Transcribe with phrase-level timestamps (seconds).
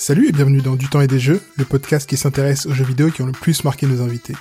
[0.00, 2.86] Salut et bienvenue dans Du temps et des jeux, le podcast qui s'intéresse aux jeux
[2.86, 4.32] vidéo qui ont le plus marqué nos invités.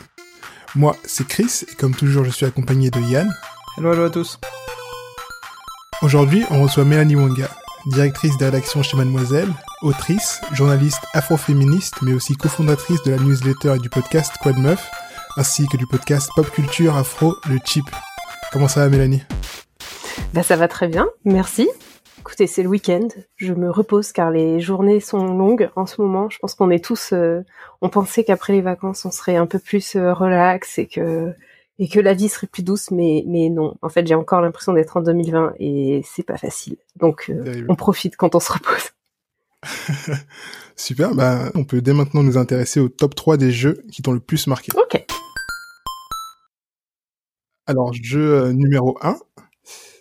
[0.74, 3.29] Moi, c'est Chris et comme toujours, je suis accompagné de Yann.
[3.77, 4.39] Hello, hello à tous.
[6.01, 7.49] Aujourd'hui, on reçoit Mélanie Wonga,
[7.87, 9.49] directrice de rédaction chez Mademoiselle,
[9.81, 14.89] autrice, journaliste afroféministe, mais aussi cofondatrice de la newsletter et du podcast Quad Meuf,
[15.35, 17.84] ainsi que du podcast Pop Culture Afro, le Chip.
[18.53, 19.23] Comment ça va, Mélanie?
[20.34, 21.67] Ben ça va très bien, merci.
[22.30, 23.07] Écoutez, c'est le week-end.
[23.38, 26.29] Je me repose car les journées sont longues en ce moment.
[26.29, 27.41] Je pense qu'on est tous, euh,
[27.81, 31.34] on pensait qu'après les vacances, on serait un peu plus euh, relax et que
[31.79, 33.73] et que la vie serait plus douce, mais mais non.
[33.81, 36.77] En fait, j'ai encore l'impression d'être en 2020 et c'est pas facile.
[36.97, 38.91] Donc, euh, on profite quand on se repose.
[40.75, 41.15] Super.
[41.15, 44.20] Bah, on peut dès maintenant nous intéresser au top 3 des jeux qui t'ont le
[44.20, 44.71] plus marqué.
[44.77, 45.03] Ok.
[47.65, 49.17] Alors, jeu numéro 1,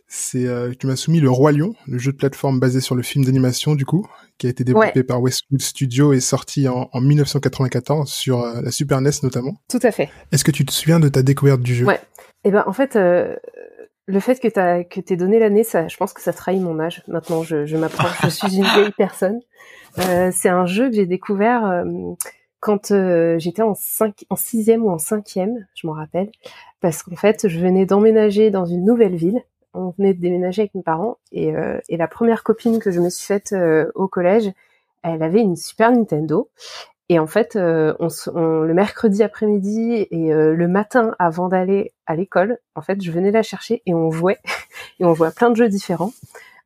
[0.08, 3.02] c'est euh, tu m'as soumis le Roi Lion, le jeu de plateforme basé sur le
[3.02, 4.06] film d'animation du coup,
[4.38, 8.70] qui a été développé par Westwood Studio et sorti en, en 1994 sur euh, la
[8.70, 9.54] Super NES notamment.
[9.68, 10.08] Tout à fait.
[10.32, 11.84] Est-ce que tu te souviens de ta découverte du jeu?
[11.84, 12.00] Ouais.
[12.44, 13.36] Eh ben en fait, euh,
[14.06, 16.80] le fait que t'as que t'aies donné l'année, ça, je pense que ça trahit mon
[16.80, 17.02] âge.
[17.06, 18.16] Maintenant, je, je m'approche.
[18.22, 19.40] je suis une vieille personne.
[19.98, 21.84] Euh, c'est un jeu que j'ai découvert euh,
[22.60, 22.92] quand
[23.38, 26.30] j'étais en cinq, en sixième ou en cinquième, je m'en rappelle,
[26.80, 29.42] parce qu'en fait, je venais d'emménager dans une nouvelle ville
[29.74, 33.00] on venait de déménager avec mes parents et, euh, et la première copine que je
[33.00, 34.50] me suis faite euh, au collège,
[35.02, 36.50] elle avait une Super Nintendo.
[37.10, 42.14] Et en fait, euh, on, on, le mercredi après-midi et le matin avant d'aller à
[42.14, 44.38] l'école, en fait, je venais la chercher et on jouait.
[45.00, 46.12] et on jouait à plein de jeux différents.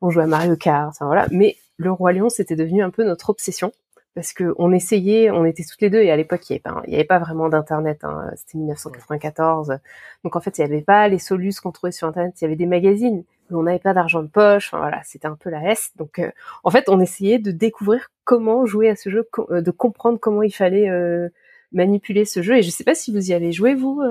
[0.01, 1.27] On jouait à Mario Kart, enfin, voilà.
[1.31, 3.71] Mais le Roi Lion, c'était devenu un peu notre obsession
[4.15, 7.03] parce que on essayait, on était toutes les deux et à l'époque il n'y avait,
[7.03, 9.79] pas vraiment d'internet, hein, c'était 1994,
[10.23, 12.47] donc en fait il n'y avait pas les solutions qu'on trouvait sur internet, il y
[12.47, 15.49] avait des magazines, mais on n'avait pas d'argent de poche, enfin, voilà, c'était un peu
[15.49, 16.31] la S, donc euh,
[16.63, 20.43] en fait on essayait de découvrir comment jouer à ce jeu, euh, de comprendre comment
[20.43, 21.29] il fallait euh,
[21.71, 24.01] manipuler ce jeu, et je sais pas si vous y avez joué vous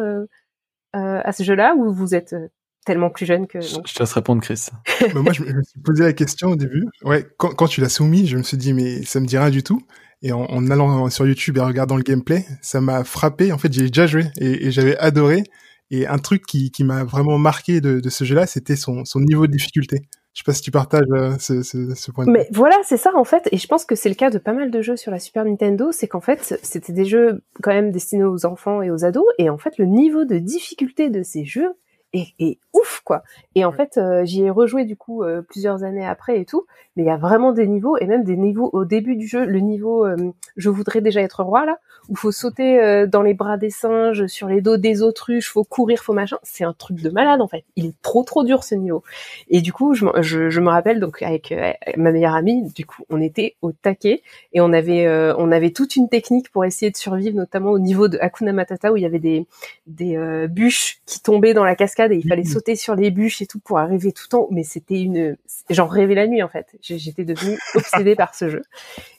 [0.94, 2.34] à ce jeu-là ou vous êtes
[2.84, 3.60] tellement plus jeune que.
[3.60, 4.66] Je te laisse répondre, Chris.
[5.14, 6.86] bah moi, je me suis posé la question au début.
[7.02, 9.50] Ouais, quand, quand tu l'as soumis, je me suis dit, mais ça me dit rien
[9.50, 9.82] du tout.
[10.22, 13.52] Et en, en allant sur YouTube et en regardant le gameplay, ça m'a frappé.
[13.52, 15.42] En fait, j'ai déjà joué et, et j'avais adoré.
[15.90, 19.20] Et un truc qui, qui m'a vraiment marqué de, de ce jeu-là, c'était son, son
[19.20, 20.02] niveau de difficulté.
[20.32, 22.38] Je sais pas si tu partages euh, ce, ce, ce, point de vue.
[22.38, 24.54] Mais voilà, c'est ça en fait, et je pense que c'est le cas de pas
[24.54, 27.90] mal de jeux sur la Super Nintendo, c'est qu'en fait, c'était des jeux quand même
[27.90, 31.44] destinés aux enfants et aux ados, et en fait, le niveau de difficulté de ces
[31.44, 31.74] jeux
[32.12, 33.22] et, ouf quoi.
[33.54, 36.66] Et en fait, euh, j'y ai rejoué du coup euh, plusieurs années après et tout,
[36.96, 39.44] mais il y a vraiment des niveaux et même des niveaux au début du jeu,
[39.44, 41.78] le niveau euh, je voudrais déjà être roi là,
[42.08, 46.02] où faut sauter dans les bras des singes, sur les dos des autruches, faut courir,
[46.02, 47.64] faut machin, c'est un truc de malade en fait.
[47.76, 49.02] Il est trop trop dur ce niveau.
[49.48, 51.54] Et du coup, je, je, je me rappelle donc avec
[51.96, 55.08] ma meilleure amie, du coup, on était au taquet et on avait
[55.38, 58.92] on avait toute une technique pour essayer de survivre, notamment au niveau de Hakuna Matata
[58.92, 59.46] où il y avait des
[59.86, 60.16] des
[60.48, 62.46] bûches qui tombaient dans la cascade et il fallait mmh.
[62.46, 64.48] sauter sur les bûches et tout pour arriver tout en haut.
[64.50, 65.36] Mais c'était une,
[65.70, 66.66] j'en rêvais la nuit en fait.
[66.80, 68.62] J'étais devenue obsédée par ce jeu.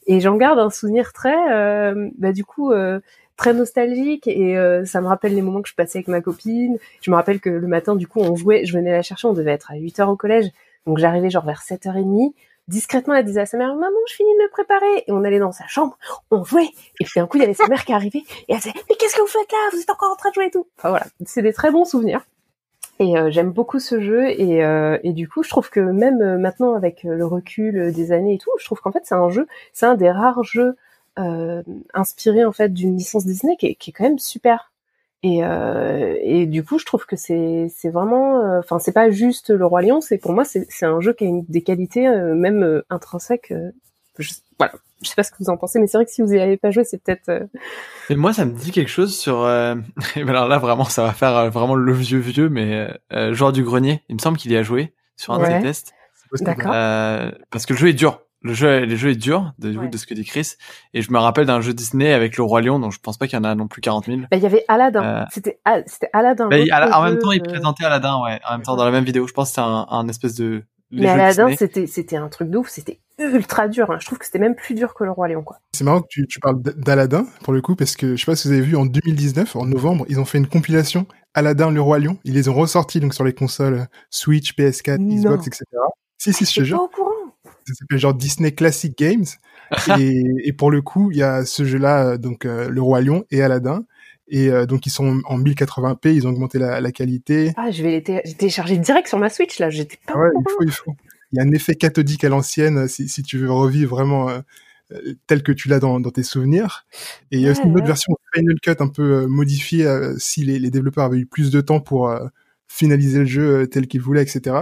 [0.07, 2.99] Et j'en garde un souvenir très, euh, bah du coup, euh,
[3.37, 6.77] très nostalgique et euh, ça me rappelle les moments que je passais avec ma copine.
[7.01, 9.33] Je me rappelle que le matin, du coup, on jouait, je venais la chercher, on
[9.33, 10.49] devait être à 8 heures au collège.
[10.85, 12.33] Donc j'arrivais genre vers 7h30
[12.67, 15.03] discrètement, elle disait à sa mère, maman, je finis de me préparer.
[15.07, 15.97] Et on allait dans sa chambre,
[16.31, 16.69] on jouait.
[16.99, 18.95] Et puis d'un coup, il y avait sa mère qui arrivait et elle disait, mais
[18.95, 19.57] qu'est-ce que vous faites là?
[19.71, 20.67] Vous êtes encore en train de jouer et tout.
[20.77, 21.05] Enfin voilà.
[21.25, 22.25] C'est des très bons souvenirs.
[23.03, 26.21] Et euh, j'aime beaucoup ce jeu et, euh, et, du coup je trouve que même
[26.21, 29.29] euh, maintenant avec le recul des années et tout, je trouve qu'en fait c'est un
[29.29, 30.77] jeu, c'est un des rares jeux
[31.19, 31.61] euh,
[31.93, 34.71] inspirés en fait d'une licence Disney qui est, qui est, quand même super.
[35.23, 39.81] Et, et du coup je trouve que c'est vraiment, enfin c'est pas juste le roi
[39.81, 43.53] lion, c'est pour moi c'est c'est un jeu qui a une, des qualités même intrinsèques.
[44.57, 46.29] Voilà, je sais pas ce que vous en pensez, mais c'est vrai que si vous
[46.29, 47.29] n'y avez pas joué, c'est peut-être.
[47.29, 47.45] Euh,
[48.09, 49.41] et moi, ça me dit quelque chose sur.
[49.41, 49.75] Euh...
[50.15, 53.63] alors là, vraiment, ça va faire euh, vraiment le vieux vieux, mais euh, joueur du
[53.63, 54.03] grenier.
[54.09, 55.59] Il me semble qu'il y a joué sur un ouais.
[55.59, 55.93] de tests.
[56.41, 56.71] D'accord.
[56.73, 58.21] Euh, parce que le jeu est dur.
[58.41, 59.87] Le jeu, le jeu est dur de, ouais.
[59.87, 60.55] de ce que dit Chris.
[60.93, 63.25] Et je me rappelle d'un jeu Disney avec le roi lion, donc je pense pas
[63.25, 64.17] qu'il y en a non plus 40 000.
[64.19, 65.25] Bah, il y avait Aladdin.
[65.31, 66.49] C'était c'était Aladdin.
[66.49, 66.57] Bah,
[66.97, 68.41] en même temps, il présentait Aladdin, ouais.
[68.49, 70.63] En même temps, dans la même vidéo, je pense que c'était un, un espèce de
[70.93, 73.91] mais Aladdin, c'était c'était un truc de ouf, c'était ultra dur.
[73.91, 73.97] Hein.
[73.99, 75.59] Je trouve que c'était même plus dur que le roi Lion, quoi.
[75.73, 78.35] C'est marrant que tu, tu parles d'Aladdin pour le coup, parce que je sais pas
[78.35, 81.81] si vous avez vu en 2019, en novembre, ils ont fait une compilation Aladdin le
[81.81, 82.17] roi lion.
[82.23, 85.65] Ils les ont ressortis donc sur les consoles Switch, PS4, Xbox, etc.
[86.17, 86.77] Si si, je te jure.
[86.77, 87.09] Pas au courant.
[87.65, 89.25] Ça s'appelle genre Disney Classic Games.
[89.99, 93.25] et, et, pour le coup, il y a ce jeu-là, donc euh, le roi lion
[93.31, 93.85] et Aladdin.
[94.27, 97.51] Et euh, donc ils sont en 1080p, ils ont augmenté la, la qualité.
[97.57, 99.69] Ah, je vais les télécharger direct sur ma Switch là.
[99.69, 100.17] J'étais pas.
[100.17, 100.95] Ouais, il faut, il faut.
[101.31, 104.39] Il y a un effet cathodique à l'ancienne si, si tu veux revivre vraiment euh,
[104.91, 106.85] euh, tel que tu l'as dans, dans, tes souvenirs.
[107.31, 109.87] Et il y a aussi une autre version Final Cut un peu modifiée
[110.17, 112.13] si les, les, développeurs avaient eu plus de temps pour
[112.67, 114.57] finaliser le jeu tel qu'ils voulaient, etc.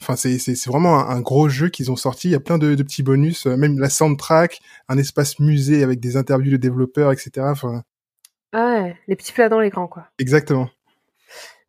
[0.00, 2.28] Enfin, c'est vraiment un, gros jeu qu'ils ont sorti.
[2.28, 6.00] Il y a plein de, de petits bonus, même la soundtrack, un espace musée avec
[6.00, 7.46] des interviews de développeurs, etc.
[7.50, 7.82] Enfin,
[8.52, 10.04] ah ouais, les petits plats dans les grands, quoi.
[10.18, 10.68] Exactement.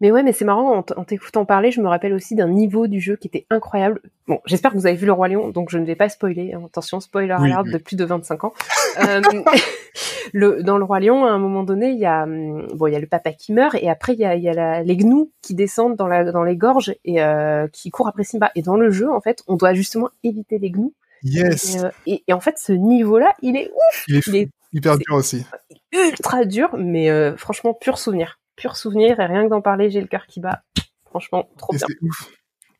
[0.02, 3.00] Mais ouais, mais c'est marrant, en t'écoutant parler, je me rappelle aussi d'un niveau du
[3.00, 4.02] jeu qui était incroyable.
[4.28, 6.54] Bon, j'espère que vous avez vu Le Roi Lion, donc je ne vais pas spoiler.
[6.54, 8.54] Attention, spoiler alert de plus de 25 ans.
[9.00, 9.22] euh,
[10.34, 12.92] le, dans Le Roi Lion, à un moment donné, il y a, hum, bon, il
[12.92, 14.84] y a le papa qui meurt, et après, il y a, il y a la,
[14.84, 18.52] les gnous qui descendent dans, la, dans les gorges et euh, qui courent après Simba.
[18.56, 20.94] Et dans le jeu, en fait, on doit justement éviter les gnous.
[21.24, 21.78] Yes.
[22.06, 24.06] Et, euh, en fait, ce niveau-là, il est ouf.
[24.08, 25.46] Il est, il est hyper dur aussi.
[25.94, 30.02] Ultra dur, mais euh, franchement, pur souvenir pur souvenir et rien que d'en parler, j'ai
[30.02, 30.64] le cœur qui bat.
[31.06, 31.86] Franchement, trop bien.
[32.02, 32.30] Ouf.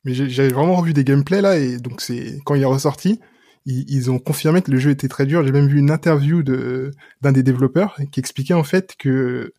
[0.04, 3.20] Mais j'avais vraiment revu des gameplays là et donc c'est quand il est ressorti,
[3.64, 5.42] ils, ont confirmé que le jeu était très dur.
[5.42, 6.90] J'ai même vu une interview de
[7.22, 9.54] d'un des développeurs qui expliquait en fait que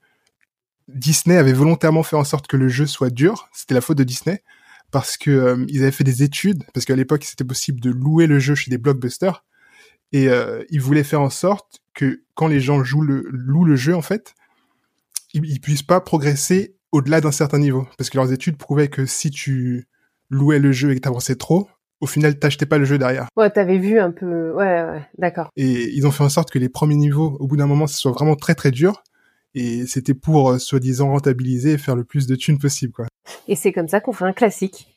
[0.88, 3.50] Disney avait volontairement fait en sorte que le jeu soit dur.
[3.54, 4.44] C'était la faute de Disney
[4.96, 8.28] parce que euh, ils avaient fait des études parce qu'à l'époque c'était possible de louer
[8.28, 9.44] le jeu chez des blockbusters
[10.14, 13.76] et euh, ils voulaient faire en sorte que quand les gens jouent le, louent le
[13.76, 14.36] jeu en fait,
[15.34, 17.86] ils, puissent pas progresser au-delà d'un certain niveau.
[17.98, 19.90] Parce que leurs études prouvaient que si tu
[20.30, 21.68] louais le jeu et que t'avançais trop,
[22.00, 23.28] au final, t'achetais pas le jeu derrière.
[23.36, 25.50] Ouais, t'avais vu un peu, ouais, ouais, d'accord.
[25.58, 28.00] Et ils ont fait en sorte que les premiers niveaux, au bout d'un moment, ce
[28.00, 29.04] soit vraiment très très dur.
[29.56, 33.08] Et c'était pour, euh, soi-disant, rentabiliser et faire le plus de thunes possible, quoi.
[33.48, 34.88] Et c'est comme ça qu'on fait un classique.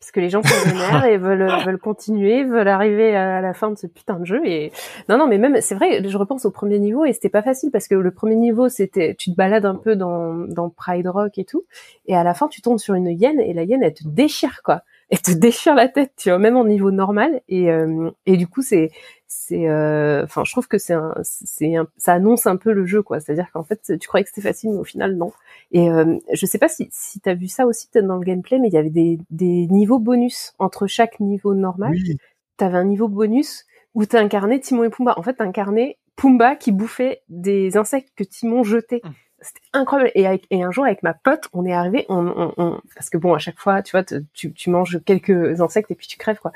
[0.00, 3.70] Parce que les gens sont vénères et veulent veulent continuer, veulent arriver à la fin
[3.70, 4.40] de ce putain de jeu.
[4.46, 4.72] Et
[5.08, 7.70] non non mais même c'est vrai, je repense au premier niveau et c'était pas facile
[7.70, 11.36] parce que le premier niveau c'était tu te balades un peu dans dans Pride Rock
[11.38, 11.64] et tout.
[12.06, 14.62] Et à la fin tu tombes sur une hyène et la hyène elle te déchire
[14.62, 14.82] quoi.
[15.10, 17.40] Elle te déchire la tête, tu vois, même en niveau normal.
[17.48, 18.90] Et, euh, et du coup, c'est,
[19.28, 23.02] c'est, euh, enfin, je trouve que c'est un, c'est ça annonce un peu le jeu,
[23.02, 23.20] quoi.
[23.20, 25.32] C'est-à-dire qu'en fait, tu croyais que c'était facile, mais au final, non.
[25.70, 28.58] Et euh, je sais pas si, si t'as vu ça aussi peut-être dans le gameplay,
[28.58, 31.92] mais il y avait des, des niveaux bonus entre chaque niveau normal.
[31.92, 32.16] Oui.
[32.56, 35.14] T'avais un niveau bonus où t'as incarné Timon et Pumba.
[35.18, 39.02] En fait, t'as incarné Pumba qui bouffait des insectes que Timon jetait.
[39.04, 39.10] Mmh
[39.40, 40.10] c'était incroyable.
[40.14, 43.10] Et, avec, et un jour, avec ma pote, on est arrivé, on, on, on, parce
[43.10, 46.18] que bon, à chaque fois, tu vois, tu, tu manges quelques insectes et puis tu
[46.18, 46.52] crèves, quoi.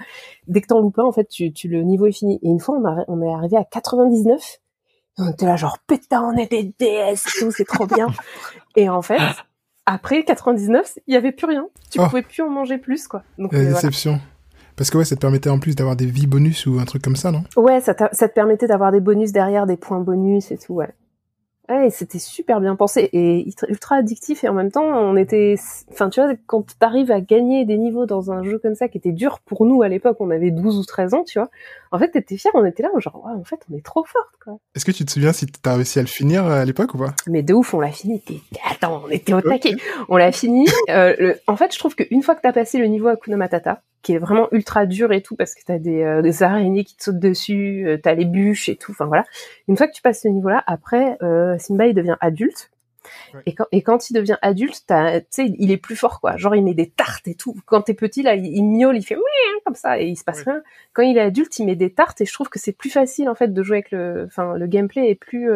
[0.49, 2.39] Dès que t'en loupes un, en fait, tu, tu, le niveau est fini.
[2.43, 4.59] Et une fois, on, a, on est arrivé à 99.
[5.19, 8.09] On était là, genre, pétain, on est des DS et tout, c'est trop bien.
[8.77, 9.21] et en fait,
[9.87, 11.67] après 99, il y avait plus rien.
[11.91, 12.07] Tu oh.
[12.09, 13.23] pouvais plus en manger plus, quoi.
[13.39, 14.21] Donc, La euh, déception.
[14.75, 17.03] Parce que ouais, ça te permettait en plus d'avoir des vies bonus ou un truc
[17.03, 17.45] comme ça, non?
[17.57, 20.95] Ouais, ça, ça te permettait d'avoir des bonus derrière, des points bonus et tout, ouais.
[21.69, 25.55] Ouais, c'était super bien pensé et ultra addictif et en même temps on était,
[25.93, 28.99] enfin tu vois, quand t'arrives à gagner des niveaux dans un jeu comme ça qui
[28.99, 31.51] était dur pour nous à l'époque, on avait 12 ou 13 ans, tu vois.
[31.93, 34.33] En fait, t'étais fier, on était là, genre ouais, en fait on est trop forte
[34.43, 34.59] quoi.
[34.75, 37.15] Est-ce que tu te souviens si t'as réussi à le finir à l'époque ou pas?
[37.29, 38.21] Mais de ouf, on l'a fini.
[38.69, 39.77] Attends, on était au taquet.
[40.09, 40.67] On l'a fini.
[40.91, 44.13] Euh, En fait, je trouve qu'une fois que t'as passé le niveau Akuna Matata, qui
[44.13, 47.05] est vraiment ultra dur et tout parce que t'as des, euh, des araignées qui te
[47.05, 48.93] sautent dessus, euh, t'as les bûches et tout.
[48.93, 49.25] Enfin voilà.
[49.69, 52.71] Une fois que tu passes ce niveau-là, après euh, Simba il devient adulte.
[53.47, 54.95] Et, quand, et quand il devient adulte, tu
[55.31, 56.37] sais, il est plus fort quoi.
[56.37, 57.57] Genre il met des tartes et tout.
[57.67, 59.17] Quand t'es petit là, il, miaule, il fait
[59.65, 60.63] comme ça et il se passe rien.
[60.93, 63.29] Quand il est adulte, il met des tartes et je trouve que c'est plus facile
[63.29, 65.51] en fait de jouer avec le, enfin le gameplay est plus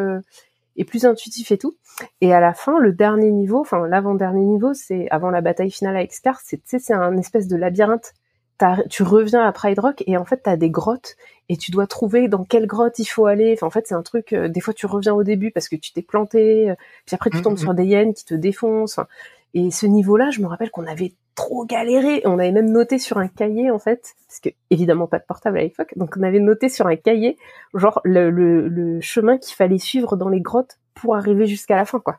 [0.76, 1.76] est plus intuitif et tout.
[2.20, 5.97] Et à la fin, le dernier niveau, enfin l'avant-dernier niveau, c'est avant la bataille finale
[5.97, 8.12] avec Scar, c'est c'est un espèce de labyrinthe
[8.90, 11.16] tu reviens à Pride Rock et en fait tu as des grottes
[11.48, 13.52] et tu dois trouver dans quelle grotte il faut aller.
[13.54, 14.32] Enfin, en fait c'est un truc.
[14.32, 17.30] Euh, des fois tu reviens au début parce que tu t'es planté, euh, puis après
[17.30, 17.58] tu mmh, tombes mmh.
[17.58, 19.00] sur des hyènes qui te défoncent.
[19.54, 22.22] et ce niveau-là, je me rappelle qu'on avait trop galéré.
[22.25, 25.58] On avait même noté sur un cahier en fait, parce que évidemment pas de portable
[25.58, 27.36] à l'époque, donc on avait noté sur un cahier
[27.75, 31.84] genre le, le, le chemin qu'il fallait suivre dans les grottes pour arriver jusqu'à la
[31.84, 32.18] fin quoi.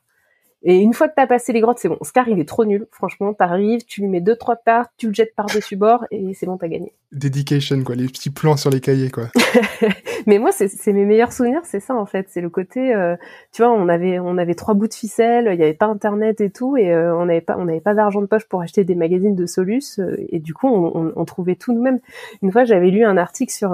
[0.64, 2.00] Et une fois que t'as passé les grottes, c'est bon.
[2.02, 2.88] Scar, il est trop nul.
[2.92, 6.46] Franchement, t'arrives, tu lui mets deux, trois tartes, tu le jettes par-dessus bord et c'est
[6.46, 6.94] bon, t'as gagné.
[7.12, 7.96] Dedication, quoi.
[7.96, 9.28] Les petits plans sur les cahiers, quoi.
[10.28, 12.28] Mais moi, c'est mes meilleurs souvenirs, c'est ça, en fait.
[12.30, 13.16] C'est le côté, euh,
[13.54, 16.42] tu vois, on avait, on avait trois bouts de ficelle, il y avait pas internet
[16.42, 18.84] et tout, et euh, on n'avait pas, on n'avait pas d'argent de poche pour acheter
[18.84, 22.00] des magazines de Solus, euh, et du coup, on, on, on trouvait tout nous-mêmes.
[22.42, 23.70] Une fois, j'avais lu un article sur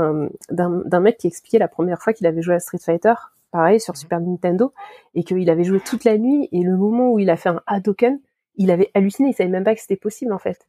[0.51, 3.13] d'un mec qui expliquait la première fois qu'il avait joué à Street Fighter
[3.53, 4.73] pareil sur Super Nintendo,
[5.15, 7.61] et qu'il avait joué toute la nuit, et le moment où il a fait un
[7.67, 8.19] Hadoken,
[8.55, 10.59] il avait halluciné, il savait même pas que c'était possible en fait.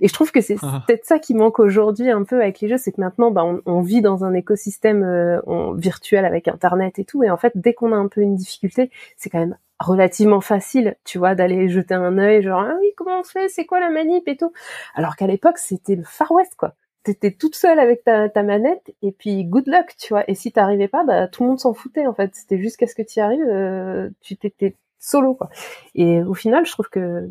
[0.00, 0.82] Et je trouve que c'est ah.
[0.86, 3.80] peut-être ça qui manque aujourd'hui un peu avec les jeux, c'est que maintenant bah, on,
[3.80, 5.40] vit dans un écosystème euh,
[5.74, 8.90] virtuel avec Internet et tout, et en fait dès qu'on a un peu une difficulté,
[9.16, 13.20] c'est quand même relativement facile, tu vois, d'aller jeter un œil, genre ah oui comment
[13.20, 14.52] on fait, c'est quoi la manip et tout?
[14.94, 16.74] Alors qu'à l'époque c'était le Far West quoi
[17.04, 20.28] t'étais toute seule avec ta, manette et puis good luck, tu vois.
[20.28, 22.34] Et si t'arrivais pas, bah tout le monde s'en foutait en fait.
[22.34, 25.50] C'était jusqu'à ce que tu arrives, euh, tu t'étais solo quoi.
[25.94, 27.30] Et au final, je trouve que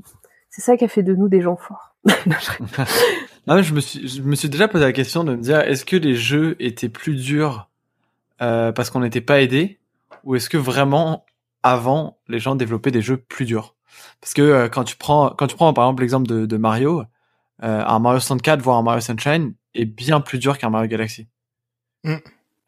[0.50, 1.96] c'est ça qui a fait de nous des gens forts.
[3.48, 5.60] non, mais je me suis, je me suis déjà posé la question de me dire,
[5.62, 7.70] est-ce que les jeux étaient plus durs
[8.42, 9.80] euh, parce qu'on n'était pas aidé,
[10.24, 11.25] ou est-ce que vraiment
[11.63, 13.75] avant les gens développaient des jeux plus durs?
[14.22, 17.03] Parce que euh, quand tu prends, quand tu prends par exemple l'exemple de, Mario,
[17.60, 21.27] un Mario 64 voire un Mario Sunshine est bien plus dur qu'un Mario Galaxy.
[22.03, 22.15] Mm.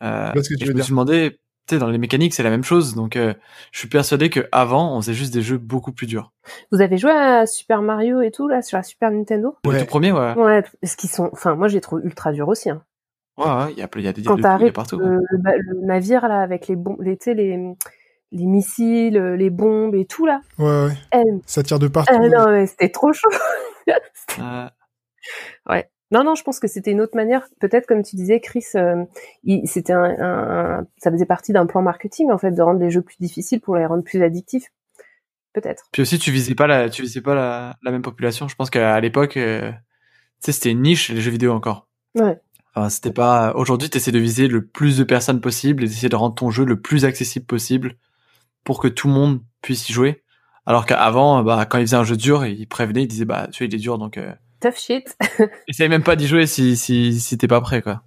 [0.04, 0.84] Euh, ce que tu je veux me dire.
[0.86, 3.34] suis demandé, tu sais, dans les mécaniques c'est la même chose, donc euh,
[3.72, 6.32] je suis persuadé que avant on faisait juste des jeux beaucoup plus durs.
[6.72, 9.56] Vous avez joué à Super Mario et tout là sur la Super Nintendo?
[9.64, 9.80] Le Ouais.
[9.80, 12.70] tout premier, ouais, Ouais, parce qu'ils sont, enfin moi je les trouve ultra durs aussi.
[12.70, 12.84] Hein.
[13.38, 14.98] ouais, ouais, il y a, il y a, des- Quand t'arrives partout.
[15.00, 17.58] le, le le navire là avec les bombes, les, tu sais, les
[18.32, 20.42] les missiles, les bombes et tout là.
[20.60, 21.24] Ouais, ouais.
[21.46, 22.14] Ça tire de partout.
[22.22, 23.30] eh, non mais c'était trop chaud.
[24.40, 24.68] Euh,
[26.12, 27.48] Non, non, je pense que c'était une autre manière.
[27.60, 29.04] Peut-être, comme tu disais, Chris, euh,
[29.44, 32.80] il- c'était un, un- un- ça faisait partie d'un plan marketing en fait de rendre
[32.80, 34.72] les jeux plus difficiles pour les rendre plus addictifs.
[35.54, 35.86] Peut-être.
[35.92, 38.48] Puis aussi, tu visais pas la, tu visais pas la, la même population.
[38.48, 39.78] Je pense qu'à l'époque, euh, tu
[40.42, 41.88] sais, c'était une niche les jeux vidéo encore.
[42.16, 42.40] Ouais.
[42.76, 43.54] Enfin, c'était pas.
[43.56, 46.66] Aujourd'hui, t'essaies de viser le plus de personnes possible et d'essayer de rendre ton jeu
[46.66, 47.96] le plus accessible possible
[48.66, 50.24] pour que tout le monde puisse y jouer.
[50.66, 53.68] Alors qu'avant, bah, quand ils faisaient un jeu dur, ils prévenaient, ils disaient, bah, celui
[53.72, 54.34] il est dur, donc euh,
[54.66, 55.16] Tough shit.
[55.68, 58.02] essaye même pas d'y jouer si si si t'es pas prêt, quoi.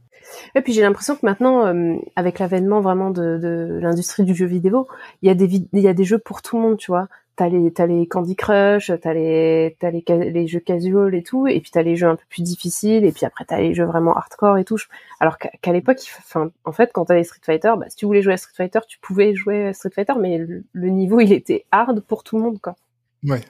[0.57, 4.47] Et puis j'ai l'impression que maintenant, euh, avec l'avènement vraiment de, de l'industrie du jeu
[4.47, 4.89] vidéo,
[5.23, 7.07] il y a des il y a des jeux pour tout le monde, tu vois.
[7.37, 11.61] T'as les t'as les Candy Crush, t'as les t'as les jeux casual et tout, et
[11.61, 14.17] puis t'as les jeux un peu plus difficiles, et puis après t'as les jeux vraiment
[14.17, 14.79] hardcore et tout.
[15.21, 18.33] Alors qu'à l'époque, enfin en fait, quand t'avais Street Fighter, bah si tu voulais jouer
[18.33, 21.67] à Street Fighter, tu pouvais jouer à Street Fighter, mais le, le niveau il était
[21.71, 22.75] hard pour tout le monde, quoi.
[23.23, 23.43] Ouais.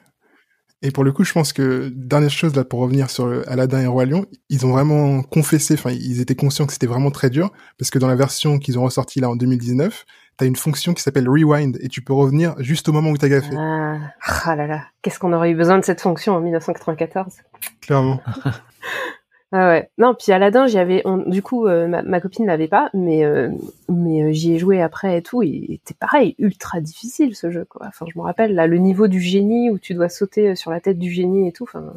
[0.80, 3.80] Et pour le coup, je pense que dernière chose là pour revenir sur le Aladdin
[3.80, 7.30] et Roi Lion, ils ont vraiment confessé, enfin ils étaient conscients que c'était vraiment très
[7.30, 10.04] dur parce que dans la version qu'ils ont ressortie là en 2019,
[10.36, 13.28] t'as une fonction qui s'appelle rewind et tu peux revenir juste au moment où t'as
[13.28, 13.56] gaffé.
[13.56, 13.98] Ah,
[14.44, 17.34] ah là là, qu'est-ce qu'on aurait eu besoin de cette fonction en 1994
[17.80, 18.20] Clairement.
[19.50, 19.90] Ah ouais.
[19.96, 23.24] Non, puis Aladdin, j'y avais, on- du coup, euh, ma, ma copine l'avait pas, mais
[23.24, 23.50] euh,
[23.88, 25.42] mais euh, j'y ai joué après et tout.
[25.42, 27.86] Il était pareil, ultra difficile ce jeu, quoi.
[27.86, 30.80] Enfin, je me rappelle là, le niveau du génie où tu dois sauter sur la
[30.80, 31.94] tête du génie et tout, enfin,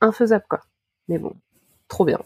[0.00, 0.60] infaisable, quoi.
[1.08, 1.34] Mais bon,
[1.88, 2.20] trop bien.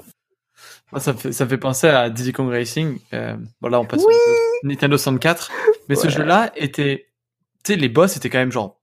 [0.93, 2.99] Moi, ça me fait, ça me fait penser à Diddy Kong Racing.
[3.15, 4.13] Euh, bon, là, on passe Oui.
[4.13, 5.51] sur Nintendo 64.
[5.89, 7.07] Mais ce jeu-là était,
[7.65, 8.79] tu sais, les boss étaient quand même genre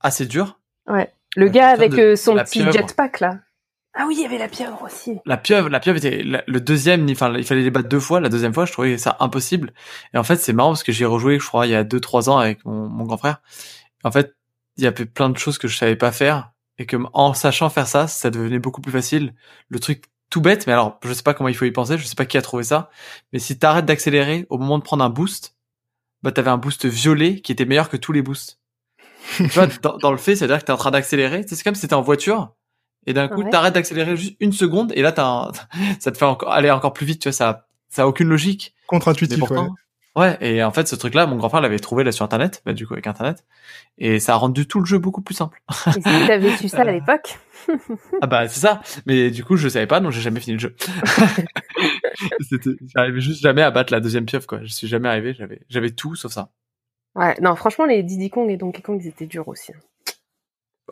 [0.00, 0.58] assez durs.
[0.88, 1.12] Ouais.
[1.36, 3.38] Le gars avec de- son petit jetpack là.
[3.94, 5.18] Ah oui, il y avait la pieuvre aussi.
[5.26, 8.20] La pieuvre, la pieuvre était la- le deuxième, enfin, il fallait les battre deux fois.
[8.20, 9.72] La deuxième fois, je trouvais ça impossible.
[10.14, 12.00] Et en fait, c'est marrant parce que j'ai rejoué, je crois, il y a deux,
[12.00, 13.40] trois ans avec mon, mon grand frère.
[14.04, 14.34] En fait,
[14.76, 17.68] il y avait plein de choses que je savais pas faire et que en sachant
[17.68, 19.34] faire ça, ça devenait beaucoup plus facile.
[19.68, 22.04] Le truc tout bête, mais alors, je sais pas comment il faut y penser, je
[22.06, 22.90] sais pas qui a trouvé ça.
[23.32, 25.56] Mais si t'arrêtes d'accélérer au moment de prendre un boost,
[26.22, 28.60] bah, t'avais un boost violet qui était meilleur que tous les boosts.
[29.36, 31.44] tu vois, dans, dans le fait, c'est-à-dire que t'es en train d'accélérer.
[31.48, 32.54] C'est comme si t'étais en voiture.
[33.06, 33.50] Et d'un coup, Ouais.
[33.50, 35.52] t'arrêtes d'accélérer juste une seconde, et là, t'as un-
[36.00, 38.74] ça te fait encore, aller encore plus vite, tu vois, ça, ça a aucune logique.
[38.86, 39.74] Contre-intuitif, pourtant,
[40.16, 40.36] ouais.
[40.40, 42.92] Et en fait, ce truc-là, mon grand-frère l'avait trouvé là sur Internet, bah, du coup,
[42.94, 43.44] avec Internet.
[43.98, 45.62] Et ça a rendu tout le jeu beaucoup plus simple.
[45.88, 47.38] Et si t'avais su ça à l'époque,
[48.20, 48.80] ah bah, c'est ça.
[49.06, 50.76] Mais du coup, je savais pas, donc j'ai jamais fini le jeu.
[52.94, 54.60] J'arrivais juste jamais à battre la deuxième pieuvre, quoi.
[54.62, 56.50] Je suis jamais arrivé, j'avais, j'avais tout sauf ça.
[57.14, 57.36] ouais.
[57.40, 59.72] Non, franchement, les Diddy Kong et Donkey Kong, ils étaient durs aussi.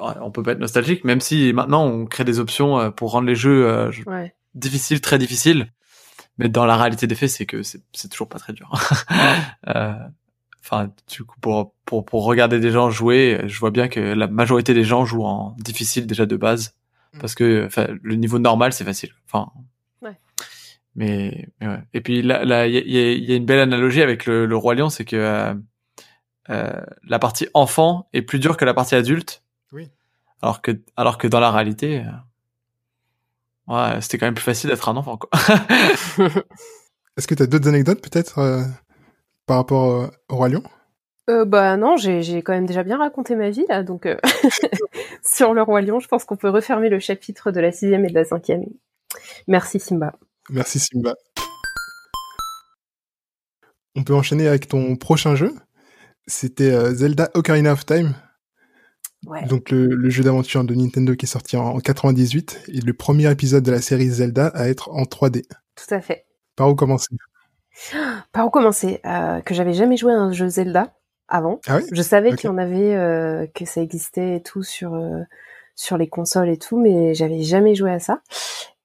[0.00, 3.26] On peut pas être nostalgique, même si maintenant on crée des options euh, pour rendre
[3.26, 4.34] les jeux euh, Ouais.
[4.54, 5.72] difficiles, très difficiles.
[6.38, 8.70] Mais dans la réalité des faits, c'est que c'est toujours pas très dur.
[9.68, 9.92] Euh,
[10.64, 14.26] Enfin, du coup, pour, pour, pour regarder des gens jouer, je vois bien que la
[14.26, 16.74] majorité des gens jouent en difficile déjà de base.
[17.14, 17.18] Mm.
[17.20, 19.10] Parce que enfin, le niveau normal, c'est facile.
[19.26, 19.50] Enfin,
[20.02, 20.18] mais,
[20.94, 21.78] mais ouais.
[21.94, 24.02] Et puis là, là, il y a, il y a- y a une belle analogie
[24.02, 25.54] avec le, le roi lion, c'est que euh,
[26.50, 29.42] euh, la partie enfant est plus dure que la partie adulte.
[29.72, 29.88] Oui.
[30.42, 32.04] Alors que, alors que dans la réalité,
[33.68, 35.30] euh, ouais, c'était quand même plus facile d'être un enfant, quoi.
[37.16, 38.62] Est-ce que t'as d'autres anecdotes peut-être euh,
[39.46, 40.62] par rapport euh, au Roi Lion?
[41.28, 44.16] Euh, bah non, j'ai j'ai quand même déjà bien raconté ma vie là, donc euh,
[45.22, 48.08] sur le roi lion, je pense qu'on peut refermer le chapitre de la sixième et
[48.08, 48.64] de la cinquième.
[49.46, 50.14] Merci Simba.
[50.48, 51.14] Merci Simba.
[53.94, 55.54] On peut enchaîner avec ton prochain jeu.
[56.26, 58.14] C'était euh, Zelda Ocarina of Time,
[59.28, 59.44] Ouais.
[59.44, 62.92] donc le, le jeu d'aventure de Nintendo qui est sorti en, en 98 et le
[62.94, 65.44] premier épisode de la série Zelda à être en 3D.
[65.76, 66.24] Tout à fait.
[66.56, 67.14] Par où commencer?
[68.32, 69.00] Par où commencer?
[69.04, 70.94] Euh, Que j'avais jamais joué à un jeu Zelda
[71.28, 71.60] avant.
[71.66, 71.82] Ah oui?
[71.92, 75.20] Je savais qu'il y en avait, euh, que ça existait et tout sur euh,
[75.74, 78.20] sur les consoles et tout, mais j'avais jamais joué à ça.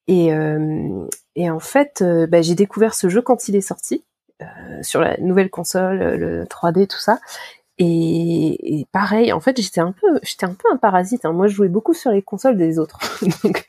[0.07, 0.27] Et,
[1.35, 4.03] et en fait, bah, j'ai découvert ce jeu quand il est sorti
[4.81, 7.19] sur la nouvelle console, le 3D, tout ça.
[7.79, 11.25] Et, et, pareil, en fait, j'étais un peu, j'étais un peu un parasite.
[11.25, 11.31] Hein.
[11.31, 12.99] Moi, je jouais beaucoup sur les consoles des autres.
[13.43, 13.65] Donc,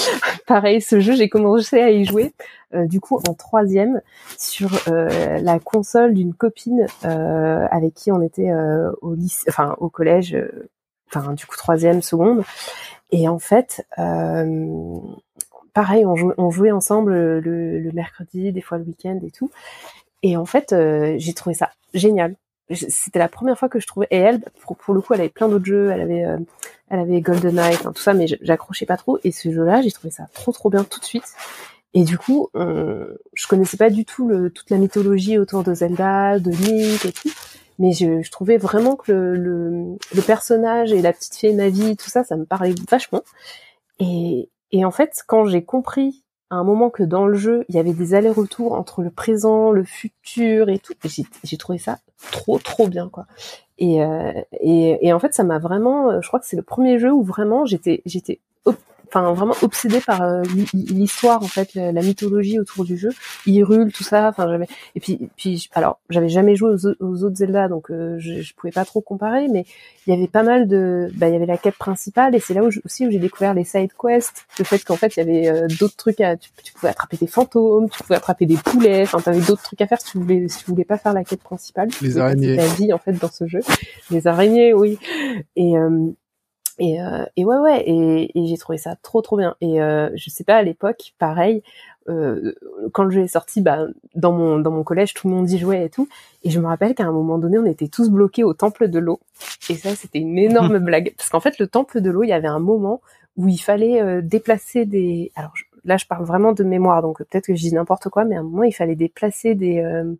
[0.46, 2.34] pareil, ce jeu, j'ai commencé à y jouer.
[2.74, 4.00] Euh, du coup, en troisième,
[4.38, 9.76] sur euh, la console d'une copine euh, avec qui on était euh, au lycée, enfin
[9.78, 10.70] au collège, euh,
[11.08, 12.44] enfin du coup troisième, seconde.
[13.12, 13.84] Et en fait,
[15.72, 19.50] pareil, on jouait, on jouait ensemble le, le, mercredi, des fois le week-end et tout.
[20.22, 20.74] Et en fait,
[21.18, 22.36] j'ai trouvé ça génial
[22.74, 25.48] c'était la première fois que je trouvais et elle pour, le coup elle avait plein
[25.48, 26.38] d'autres jeux elle avait euh,
[26.88, 29.90] elle avait GoldenEye enfin tout ça mais j'accrochais pas trop et ce jeu là j'ai
[29.90, 31.24] trouvé ça trop trop bien tout de suite
[31.94, 36.50] et du coup je connaissais pas du tout toute la mythologie autour de Zelda de
[36.50, 37.30] Link et tout
[37.78, 42.10] mais je, trouvais vraiment que le, le, le, personnage et la petite fille Navi tout
[42.10, 43.22] ça ça me parlait vachement
[43.98, 47.76] et, et en fait quand j'ai compris à un moment que dans le jeu, il
[47.76, 50.94] y avait des allers-retours entre le présent, le futur et tout.
[51.44, 52.00] J'ai trouvé ça
[52.32, 53.26] trop trop bien quoi.
[53.78, 56.10] Et, euh, et, et en fait, ça m'a vraiment.
[56.10, 58.40] Euh, je crois que c'est le premier jeu où vraiment j'étais j'étais
[59.12, 63.10] enfin vraiment obsédée par euh, l'histoire en fait, la, mythologie autour du jeu,
[63.46, 64.28] Hyrule, tout ça.
[64.28, 68.40] Enfin j'avais et puis puis alors j'avais jamais joué aux, autres Zelda donc euh, je,
[68.40, 69.64] je, pouvais pas trop comparer, mais
[70.06, 72.54] il y avait pas mal de, bah il y avait la quête principale et c'est
[72.54, 75.22] là où aussi où j'ai découvert les side quests, le fait qu'en fait il y
[75.22, 79.02] avait euh, d'autres trucs à, tu, pouvais attraper des fantômes, tu pouvais attraper des poulets,
[79.02, 81.24] enfin t'avais d'autres trucs à faire si tu voulais si tu voulais pas faire la
[81.24, 81.88] quête principale.
[82.02, 82.56] Les araignées.
[82.56, 83.60] La vie en fait dans ce jeu,
[84.10, 84.98] les araignées oui
[85.56, 85.74] et
[86.78, 89.56] et, euh, et ouais ouais et, et j'ai trouvé ça trop trop bien.
[89.60, 91.62] Et euh, je sais pas à l'époque pareil
[92.08, 92.54] euh,
[92.92, 95.58] quand le jeu est sorti bah dans mon dans mon collège tout le monde y
[95.58, 96.08] jouait et tout.
[96.42, 98.98] Et je me rappelle qu'à un moment donné on était tous bloqués au temple de
[98.98, 99.20] l'eau.
[99.68, 101.14] Et ça c'était une énorme blague.
[101.16, 103.00] Parce qu'en fait le temple de l'eau il y avait un moment
[103.36, 105.52] où il fallait euh, déplacer des alors
[105.84, 108.40] là je parle vraiment de mémoire donc peut-être que je dis n'importe quoi mais à
[108.40, 110.12] un moment il fallait déplacer des euh,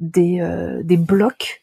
[0.00, 0.40] des
[0.82, 1.61] des blocs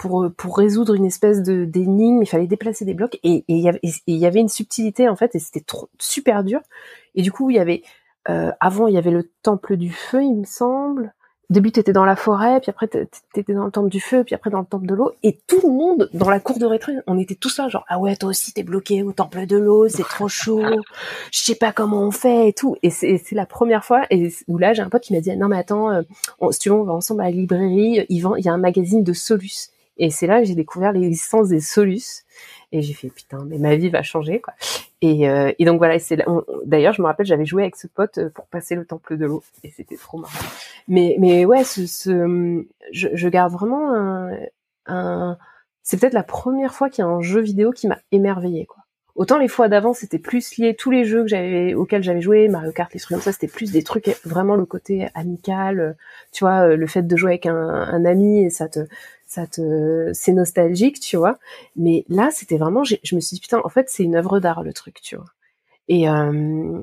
[0.00, 3.68] pour pour résoudre une espèce de d'énigme, il fallait déplacer des blocs et il y
[3.68, 5.62] avait il y avait une subtilité en fait et c'était
[5.98, 6.60] super dur.
[7.14, 7.82] Et du coup, il y avait
[8.30, 11.12] euh, avant il y avait le temple du feu, il me semble.
[11.50, 14.34] Au début, t'étais dans la forêt, puis après t'étais dans le temple du feu, puis
[14.34, 16.92] après dans le temple de l'eau, et tout le monde dans la cour de rétro,
[17.06, 19.86] on était tous là, genre ah ouais, toi aussi t'es bloqué au temple de l'eau,
[19.88, 20.62] c'est trop chaud,
[21.32, 22.76] je sais pas comment on fait et tout.
[22.82, 25.48] Et c'est la première fois, et où là j'ai un pote qui m'a dit non
[25.48, 26.02] mais attends, euh,
[26.38, 28.58] on, si tu veux on va ensemble à la librairie, il il y a un
[28.58, 29.70] magazine de Solus.
[30.00, 32.24] Et c'est là que j'ai découvert l'existence des solus.
[32.72, 34.54] Et j'ai fait putain, mais ma vie va changer quoi.
[35.02, 35.98] Et, euh, donc voilà.
[35.98, 36.18] C'est
[36.64, 39.26] d'ailleurs, je me rappelle, j'avais joué avec ce pote euh, pour passer le temple de
[39.26, 40.32] l'eau, et c'était trop marrant.
[40.88, 43.92] Mais ouais, je, garde vraiment
[44.86, 45.36] un,
[45.82, 48.84] c'est peut-être la première fois qu'il y a un jeu vidéo qui m'a émerveillé quoi.
[49.16, 51.26] Autant les fois d'avant, c'était plus lié tous les jeux
[51.74, 54.64] auxquels j'avais joué, Mario Kart, les trucs comme ça, c'était plus des trucs vraiment le
[54.64, 55.92] côté amical, euh,
[56.32, 58.80] tu vois, le fait de jouer avec un, un ami et ça te
[59.30, 61.38] ça te c'est nostalgique tu vois.
[61.76, 64.62] Mais là c'était vraiment je me suis dit putain en fait c'est une œuvre d'art
[64.62, 65.30] le truc tu vois.
[65.88, 66.82] Et euh,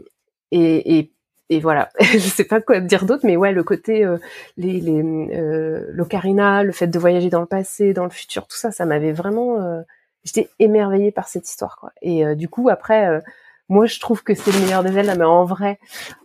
[0.51, 1.11] et,
[1.49, 4.17] et voilà, je sais pas quoi dire d'autre, mais ouais, le côté euh,
[4.57, 8.57] les, les euh, l'ocarina, le fait de voyager dans le passé, dans le futur, tout
[8.57, 9.81] ça, ça m'avait vraiment, euh,
[10.23, 11.91] j'étais émerveillée par cette histoire, quoi.
[12.01, 13.21] Et euh, du coup, après,
[13.69, 15.79] moi, je trouve que c'est le meilleur des Zelda, mais en vrai,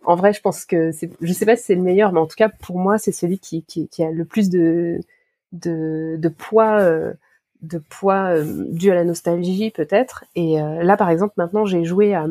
[0.04, 2.26] en vrai, je pense que c'est, je sais pas si c'est le meilleur, mais en
[2.26, 5.00] tout cas, pour moi, c'est celui qui, qui, qui a le plus de
[5.53, 7.12] de, poids euh,
[7.62, 10.25] de poids euh, dû à la nostalgie peut-être.
[10.35, 12.27] Et euh, là, par exemple, maintenant, j'ai joué à,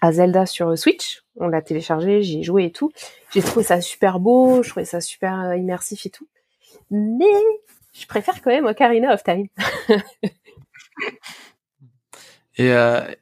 [0.00, 1.22] à, Zelda sur Switch.
[1.36, 2.90] On l'a téléchargé, j'y ai joué et tout.
[3.32, 6.26] J'ai trouvé ça super beau, je trouvais ça super immersif et tout.
[6.90, 7.26] Mais
[7.92, 9.46] je préfère quand même Ocarina of Time.
[12.58, 12.72] et,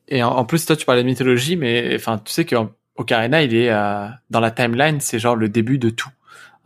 [0.08, 3.70] et en, plus, toi, tu parlais de mythologie, mais enfin, tu sais qu'Ocarina, il est
[4.30, 6.10] dans la timeline, c'est genre le début de tout.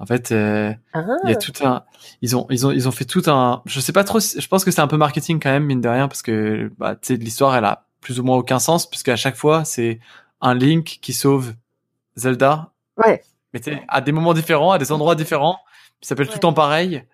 [0.01, 1.37] En fait, euh, il y a ah.
[1.37, 1.85] tout un,
[2.23, 4.65] ils ont, ils ont, ils ont fait tout un, je sais pas trop, je pense
[4.65, 7.17] que c'est un peu marketing quand même mine de rien parce que, bah, tu sais,
[7.17, 10.01] l'histoire elle a plus ou moins aucun sens puisque à chaque fois c'est
[10.41, 11.53] un Link qui sauve
[12.17, 12.73] Zelda.
[12.97, 13.23] Ouais.
[13.53, 15.59] Mais tu à des moments différents, à des endroits différents,
[16.01, 17.05] ça s'appelle tout le temps pareil.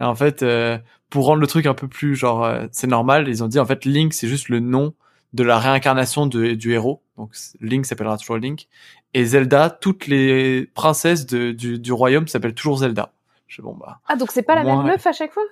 [0.00, 0.76] Et en fait, euh,
[1.08, 3.64] pour rendre le truc un peu plus genre, euh, c'est normal, ils ont dit en
[3.64, 4.92] fait Link c'est juste le nom
[5.32, 7.02] de la réincarnation de, du héros.
[7.16, 8.68] Donc Link s'appellera toujours Link.
[9.14, 13.12] Et Zelda, toutes les princesses de, du, du, royaume s'appellent toujours Zelda.
[13.46, 14.00] Je bon bah.
[14.08, 15.44] Ah donc c'est pas la même meuf à chaque fois?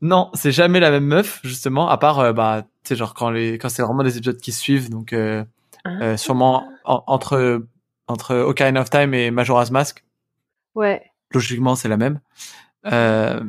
[0.00, 3.30] Non, c'est jamais la même meuf justement, à part euh, bah tu sais genre quand
[3.30, 5.44] les quand c'est vraiment des épisodes qui suivent donc euh,
[5.84, 5.90] ah.
[6.02, 7.64] euh, sûrement entre
[8.06, 10.04] entre Ocarina of Time et Majora's Mask.
[10.76, 11.02] Ouais.
[11.32, 12.20] Logiquement c'est la même.
[12.86, 13.40] Euh,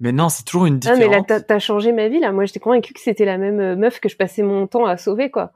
[0.00, 1.02] mais non, c'est toujours une différence.
[1.02, 2.30] Ah mais là t'as changé ma vie là.
[2.32, 5.30] Moi j'étais convaincue que c'était la même meuf que je passais mon temps à sauver
[5.30, 5.52] quoi.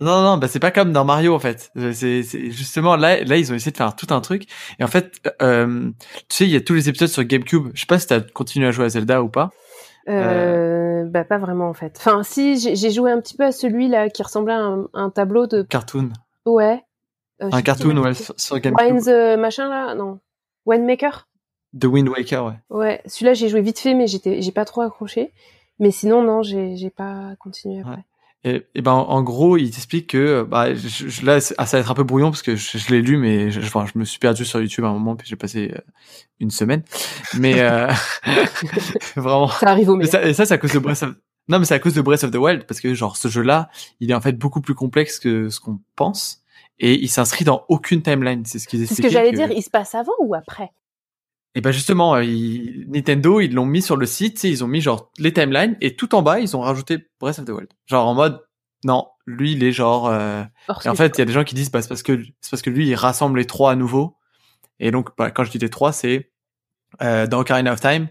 [0.00, 1.70] Non, non, bah c'est pas comme dans Mario en fait.
[1.92, 4.46] C'est justement là, là ils ont essayé de faire tout un truc.
[4.78, 5.90] Et en fait, euh,
[6.28, 7.68] tu sais, il y a tous les épisodes sur GameCube.
[7.74, 9.50] Je sais pas si t'as continué à jouer à Zelda ou pas.
[10.08, 11.94] Euh, Bah pas vraiment en fait.
[11.96, 15.46] Enfin, si j'ai joué un petit peu à celui-là qui ressemblait à un, un tableau
[15.46, 16.10] de cartoon.
[16.44, 16.82] Ouais.
[17.42, 18.86] Euh, un cartoon, ouais, sur GameCube.
[18.86, 20.18] Wind's euh, machin là, non.
[20.66, 21.28] Windmaker.
[21.78, 22.54] The Wind Waker, ouais.
[22.70, 25.32] Ouais, celui-là j'ai joué vite fait, mais j'étais, j'ai pas trop accroché.
[25.78, 27.96] Mais sinon non, j'ai, j'ai pas continué après.
[27.96, 28.04] Ouais.
[28.44, 31.94] Et, et, ben en gros, il t'explique que bah je, là ça va être un
[31.94, 34.44] peu brouillon parce que je, je l'ai lu mais je, enfin, je me suis perdu
[34.44, 35.80] sur YouTube à un moment puis j'ai passé euh,
[36.40, 36.82] une semaine.
[37.38, 37.90] Mais euh,
[39.16, 39.48] vraiment.
[39.48, 41.14] Ça arrive au mais ça, et ça c'est à cause de Breath of
[41.48, 43.70] Non mais c'est à cause de Breath of the Wild parce que genre ce jeu-là,
[44.00, 46.42] il est en fait beaucoup plus complexe que ce qu'on pense
[46.78, 48.44] et il s'inscrit dans aucune timeline.
[48.44, 49.08] C'est ce qu'ils expliquaient.
[49.08, 49.56] C'est ce que j'allais dire.
[49.56, 50.70] Il se passe avant ou après?
[51.54, 54.80] Et ben justement, euh, ils, Nintendo, ils l'ont mis sur le site, ils ont mis
[54.80, 57.68] genre les timelines et tout en bas, ils ont rajouté Breath of the Wild.
[57.86, 58.40] Genre en mode
[58.84, 60.42] non, lui il est genre euh...
[60.84, 62.50] et en fait, il y a des gens qui disent bah c'est parce que c'est
[62.50, 64.16] parce que lui il rassemble les trois à nouveau.
[64.80, 66.32] Et donc bah, quand je dis les trois, c'est
[67.02, 68.08] euh, dans Ocarina of Time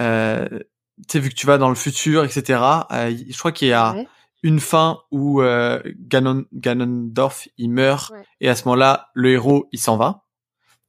[0.00, 0.48] euh,
[1.08, 2.60] tu sais vu que tu vas dans le futur, etc.
[2.90, 4.08] Euh, je crois qu'il y a ouais.
[4.42, 8.24] une fin où euh, Ganon Ganondorf il meurt ouais.
[8.40, 10.21] et à ce moment-là le héros il s'en va.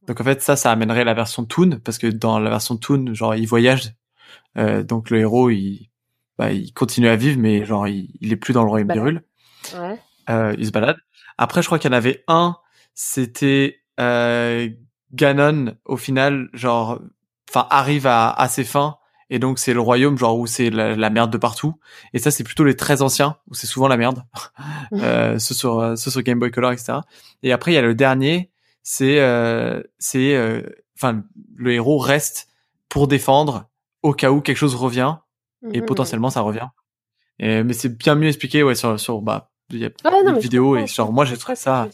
[0.07, 3.13] Donc en fait ça, ça amènerait la version Toon parce que dans la version Toon,
[3.13, 3.93] genre il voyage,
[4.57, 5.89] euh, donc le héros il,
[6.37, 9.23] bah, il continue à vivre mais genre il, il est plus dans le royaume d'Hyrule.
[9.73, 9.99] Ouais.
[10.29, 10.97] Euh, il se balade.
[11.37, 12.57] Après je crois qu'il y en avait un,
[12.93, 14.69] c'était euh,
[15.13, 16.99] Ganon au final genre,
[17.49, 18.97] enfin arrive à, à ses fins
[19.29, 21.79] et donc c'est le royaume genre où c'est la, la, merde de partout.
[22.13, 24.23] Et ça c'est plutôt les très anciens où c'est souvent la merde.
[24.93, 26.99] euh, ceux sur ceux sur Game Boy Color etc.
[27.41, 28.51] Et après il y a le dernier
[28.83, 30.63] c'est euh, c'est
[30.97, 31.23] enfin
[31.55, 32.49] le héros reste
[32.89, 33.69] pour défendre
[34.03, 35.15] au cas où quelque chose revient
[35.71, 36.67] et mmh, potentiellement ça revient.
[37.39, 40.37] Et, mais c'est bien mieux expliqué ouais sur sur bah il y a ah, une
[40.37, 41.87] vidéo et genre moi j'ai trouvé ça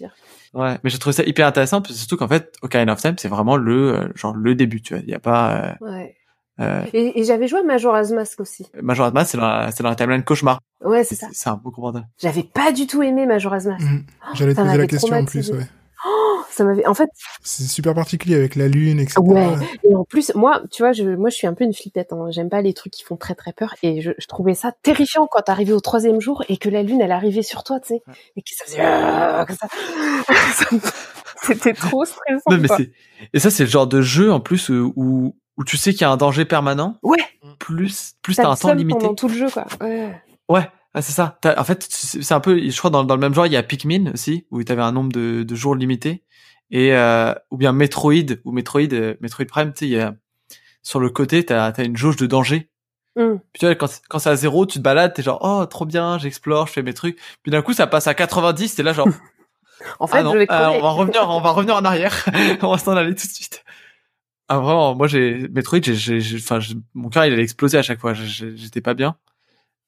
[0.54, 3.56] ouais mais j'ai trouvé ça hyper intéressant surtout qu'en fait Ocarina of Time c'est vraiment
[3.56, 6.16] le genre le début tu vois il y a pas euh, ouais.
[6.60, 8.68] Euh, et, et j'avais joué à Majora's Mask aussi.
[8.82, 10.60] Majora's Mask, c'est dans, c'est dans la timeline cauchemar.
[10.84, 11.28] Ouais, c'est ça.
[11.32, 12.06] C'est un beau bordel.
[12.18, 13.86] J'avais pas du tout aimé Majora's Mask.
[13.86, 14.04] Mmh.
[14.34, 15.68] J'allais te poser la question en plus, ouais.
[16.06, 17.10] Oh, ça m'avait, en fait.
[17.44, 19.20] C'est super particulier avec la lune, etc.
[19.22, 19.56] Ouais.
[19.84, 22.14] Et en plus, moi, tu vois, je, moi, je suis un peu une flippette.
[22.14, 22.28] Hein.
[22.30, 23.76] J'aime pas les trucs qui font très très peur.
[23.84, 27.02] Et je, je trouvais ça terrifiant quand t'arrivais au troisième jour et que la lune,
[27.02, 28.02] elle arrivait sur toi, tu sais,
[28.36, 29.68] et que ça faisait euh, comme ça.
[31.42, 32.50] C'était trop stressant.
[32.50, 32.92] Non, mais c'est,
[33.34, 36.02] et ça, c'est le genre de jeu en plus où, où, où tu sais qu'il
[36.02, 36.98] y a un danger permanent.
[37.04, 37.18] Ouais.
[37.60, 39.00] Plus, plus t'as un temps limité.
[39.00, 39.66] Pendant tout le jeu, quoi.
[39.82, 40.14] Ouais.
[40.50, 40.70] Ouais.
[40.94, 41.40] Ah, c'est ça.
[41.46, 43.64] en fait, c'est un peu, je crois, dans, dans, le même genre, il y a
[43.64, 46.24] Pikmin aussi, où tu avais un nombre de, de jours limité.
[46.72, 50.16] Et, euh, ou bien Metroid, ou Metroid, euh, Metroid Prime, tu sais, il y a,
[50.82, 52.70] sur le côté, t'as as une jauge de danger.
[53.16, 53.38] Mm.
[53.54, 55.86] Puis tu vois, quand, quand c'est à zéro, tu te balades, t'es genre, oh, trop
[55.86, 57.20] bien, j'explore, je fais mes trucs.
[57.44, 59.08] Puis d'un coup, ça passe à 90, t'es là genre,
[60.00, 62.26] en fait, ah non, je vais euh, on va revenir, on va revenir en arrière.
[62.62, 63.64] on va s'en aller tout de suite.
[64.48, 66.58] Ah vraiment, moi j'ai Metroid, j'ai, enfin,
[66.96, 68.14] mon cœur il allait exploser à chaque fois.
[68.16, 69.16] J'étais pas bien.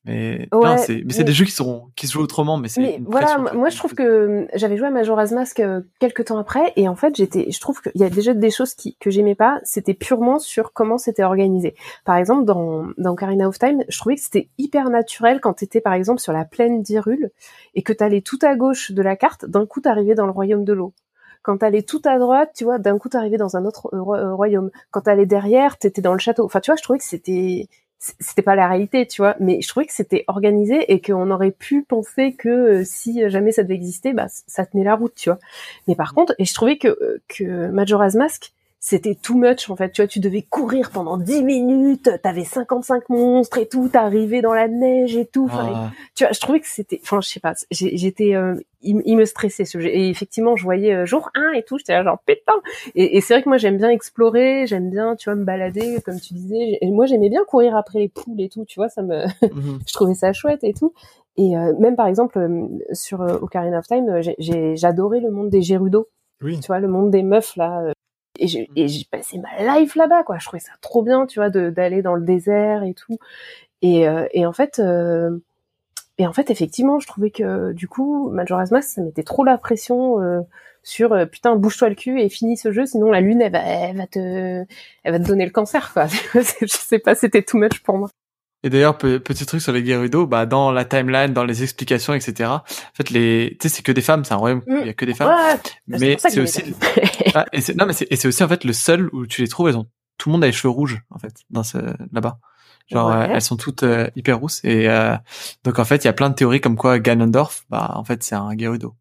[0.05, 3.37] Mais ouais, c'est mais des jeux qui sont qui se jouent autrement mais c'est voilà
[3.53, 6.95] moi je trouve que j'avais joué à Majora's Mask euh, quelques temps après et en
[6.95, 9.93] fait j'étais je trouve qu'il y a déjà des choses qui que j'aimais pas c'était
[9.93, 14.21] purement sur comment c'était organisé par exemple dans dans Karina of Time je trouvais que
[14.21, 17.29] c'était hyper naturel quand t'étais par exemple sur la plaine d'Hyrule
[17.75, 20.65] et que t'allais tout à gauche de la carte d'un coup t'arrivais dans le royaume
[20.65, 20.95] de l'eau
[21.43, 24.69] quand t'allais tout à droite, tu vois, d'un coup t'arrivais dans un autre euh, royaume.
[24.91, 26.45] Quand t'allais derrière, t'étais dans le château.
[26.45, 27.67] Enfin, tu vois, je trouvais que c'était
[28.19, 31.51] c'était pas la réalité, tu vois, mais je trouvais que c'était organisé et qu'on aurait
[31.51, 35.29] pu penser que euh, si jamais ça devait exister, bah ça tenait la route, tu
[35.29, 35.39] vois.
[35.87, 39.91] Mais par contre, et je trouvais que que Majora's Mask, c'était too much en fait,
[39.91, 44.55] tu vois, tu devais courir pendant 10 minutes, t'avais 55 monstres et tout, t'arrivais dans
[44.55, 47.53] la neige et tout, enfin, tu vois, je trouvais que c'était, enfin, je sais pas,
[47.69, 49.87] j'étais, euh, il, il, me stressait ce jeu.
[49.89, 52.53] Et effectivement, je voyais euh, jour 1 et tout, j'étais là genre putain.
[52.95, 56.01] Et, et c'est vrai que moi j'aime bien explorer, j'aime bien, tu vois, me balader,
[56.03, 56.79] comme tu disais.
[56.81, 59.79] Et moi j'aimais bien courir après les poules et tout, tu vois, ça me, Mhm.
[59.87, 60.91] je trouvais ça chouette et tout.
[61.37, 62.39] Et euh, même par exemple
[62.93, 66.07] sur Ocarina of Time, j'ai j'adorais le monde des Gerudo,
[66.41, 66.59] Oui.
[66.59, 67.93] tu vois, le monde des meufs là.
[68.39, 70.37] Et j'ai et j'ai passé ma life là-bas, quoi.
[70.39, 73.17] Je trouvais ça trop bien, tu vois, d'aller dans le désert et tout.
[73.81, 75.39] Et, euh, et en fait, euh,
[76.17, 79.57] et en fait, effectivement, je trouvais que du coup, Majora's Mask, ça mettait trop la
[79.57, 80.41] pression euh,
[80.83, 83.59] sur euh, putain, bouge-toi le cul et finis ce jeu, sinon la lune, elle va,
[83.59, 84.19] elle va te,
[85.03, 86.07] elle va te donner le cancer, quoi.
[86.35, 88.09] je sais pas, c'était too much pour moi.
[88.63, 92.13] Et d'ailleurs, pe- petit truc sur les Gerudo, bah dans la timeline, dans les explications,
[92.13, 92.49] etc.
[92.49, 92.61] En
[92.95, 94.93] fait, les, tu sais, c'est que des femmes, c'est un royaume où il y a
[94.93, 95.29] que des femmes.
[95.29, 96.75] Ouais, mais pour ça que c'est aussi,
[97.33, 99.41] Ah, et c'est, non, mais c'est, et c'est aussi en fait le seul où tu
[99.41, 99.87] les trouves, elles ont,
[100.19, 101.77] tout le monde a les cheveux rouges en fait, dans ce,
[102.11, 102.37] là-bas.
[102.91, 103.15] Genre, Ouais.
[103.15, 104.59] euh, elles sont toutes euh, hyper rousses.
[104.65, 105.15] Et euh,
[105.63, 108.21] donc, en fait, il y a plein de théories comme quoi Ganondorf, bah, en fait,
[108.21, 108.95] c'est un Gerudo.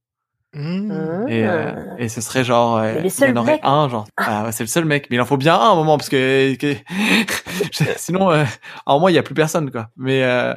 [0.53, 1.27] Mmh.
[1.29, 3.61] Et, euh, et ce serait genre, euh, Mais il y en aurait mec.
[3.63, 5.07] un, genre, ah, ouais, c'est le seul mec.
[5.11, 6.75] Mais il en faut bien un à un moment, parce que, que-
[7.97, 8.45] sinon, euh,
[8.87, 9.91] un moment, il y a plus personne, quoi.
[9.97, 10.55] Mais, euh,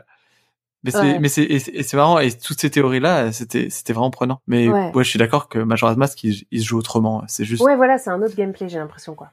[0.83, 1.19] mais c'est, Ouais.
[1.19, 2.19] mais c'est, et c'est marrant.
[2.19, 4.41] Et toutes ces théories-là, c'était, c'était vraiment prenant.
[4.47, 4.91] Mais Ouais.
[4.93, 7.23] ouais, je suis d'accord que Majora's Mask, il, il se joue autrement.
[7.27, 9.29] C'est juste, Ouais, voilà, c'est un autre gameplay, j'ai l'impression, quoi.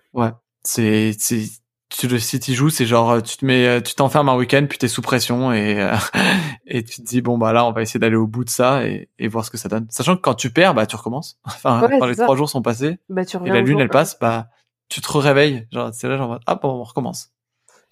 [0.63, 1.43] c'est, c'est,
[1.89, 4.65] tu le, si tu joues, c'est genre, tu te mets, euh, tu t'enfermes un week-end,
[4.71, 5.97] puis t'es sous pression et, euh,
[6.67, 8.87] et tu te dis, bon, bah là, on va essayer d'aller au bout de ça
[8.87, 9.89] et, et voir ce que ça donne.
[9.91, 11.41] Sachant que quand tu perds, bah, tu recommences.
[11.47, 12.25] Enfin, Ouais, quand les ça.
[12.25, 14.51] trois jours sont passés Bah, tu et la lune, jour, elle passe, bah,
[14.89, 15.67] tu te réveilles.
[15.73, 17.33] Genre, c'est là, genre, ah, bon, on recommence.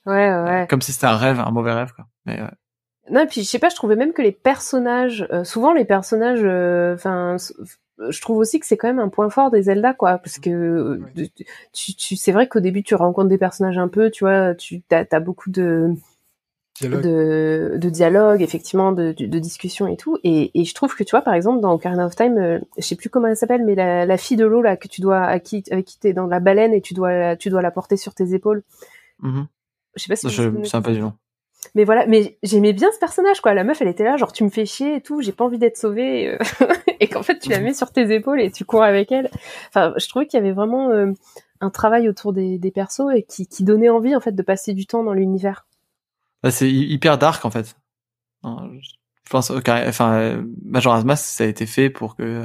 [0.08, 0.66] Ouais, ouais, ouais.
[0.68, 2.06] Comme si c'était un rêve, un mauvais rêve, quoi.
[2.26, 2.46] Mais, euh,
[3.10, 5.84] Non, et puis je sais pas, je trouvais même que les personnages, euh, souvent les
[5.84, 7.54] personnages, euh, enfin, s-
[8.08, 10.50] je trouve aussi que c'est quand même un point fort des Zelda, quoi, parce que
[10.50, 11.28] euh, Ouais.
[11.72, 14.82] tu, tu, c'est vrai qu'au début tu rencontres des personnages un peu, tu vois, tu
[14.90, 15.94] as, as beaucoup de
[16.80, 17.02] Dialogue.
[17.02, 21.02] de, de dialogue, effectivement, de, de, de discussion et tout, et, et je trouve que
[21.02, 23.64] tu vois, par exemple, dans Ocarina of Time, euh, je sais plus comment elle s'appelle,
[23.64, 26.12] mais la, la fille de l'eau là que tu dois, à qui, avec qui t'es
[26.12, 28.62] dans la baleine et tu dois, la- tu dois la porter sur tes épaules.
[29.22, 29.46] mhm.
[29.98, 31.12] Je sais pas si je de souviens pas du nom.
[31.74, 33.52] mais voilà, mais j'aimais bien ce personnage, quoi.
[33.54, 35.58] La meuf, elle était là, genre, tu me fais chier et tout, j'ai pas envie
[35.58, 36.28] d'être sauvée.
[36.34, 36.38] euh,
[37.00, 39.30] et qu'en fait, tu la mets sur tes épaules et tu cours avec elle.
[39.68, 41.12] Enfin, je trouvais qu'il y avait vraiment euh,
[41.60, 44.72] un travail autour des, des persos et qui, qui donnait envie, en fait, de passer
[44.74, 45.66] du temps dans l'univers.
[46.42, 47.74] Bah, c'est hy- hyper dark, en fait.
[48.44, 48.70] Hein,
[49.24, 52.44] Je pense, enfin, Majora's Mask, ça a été fait pour que euh,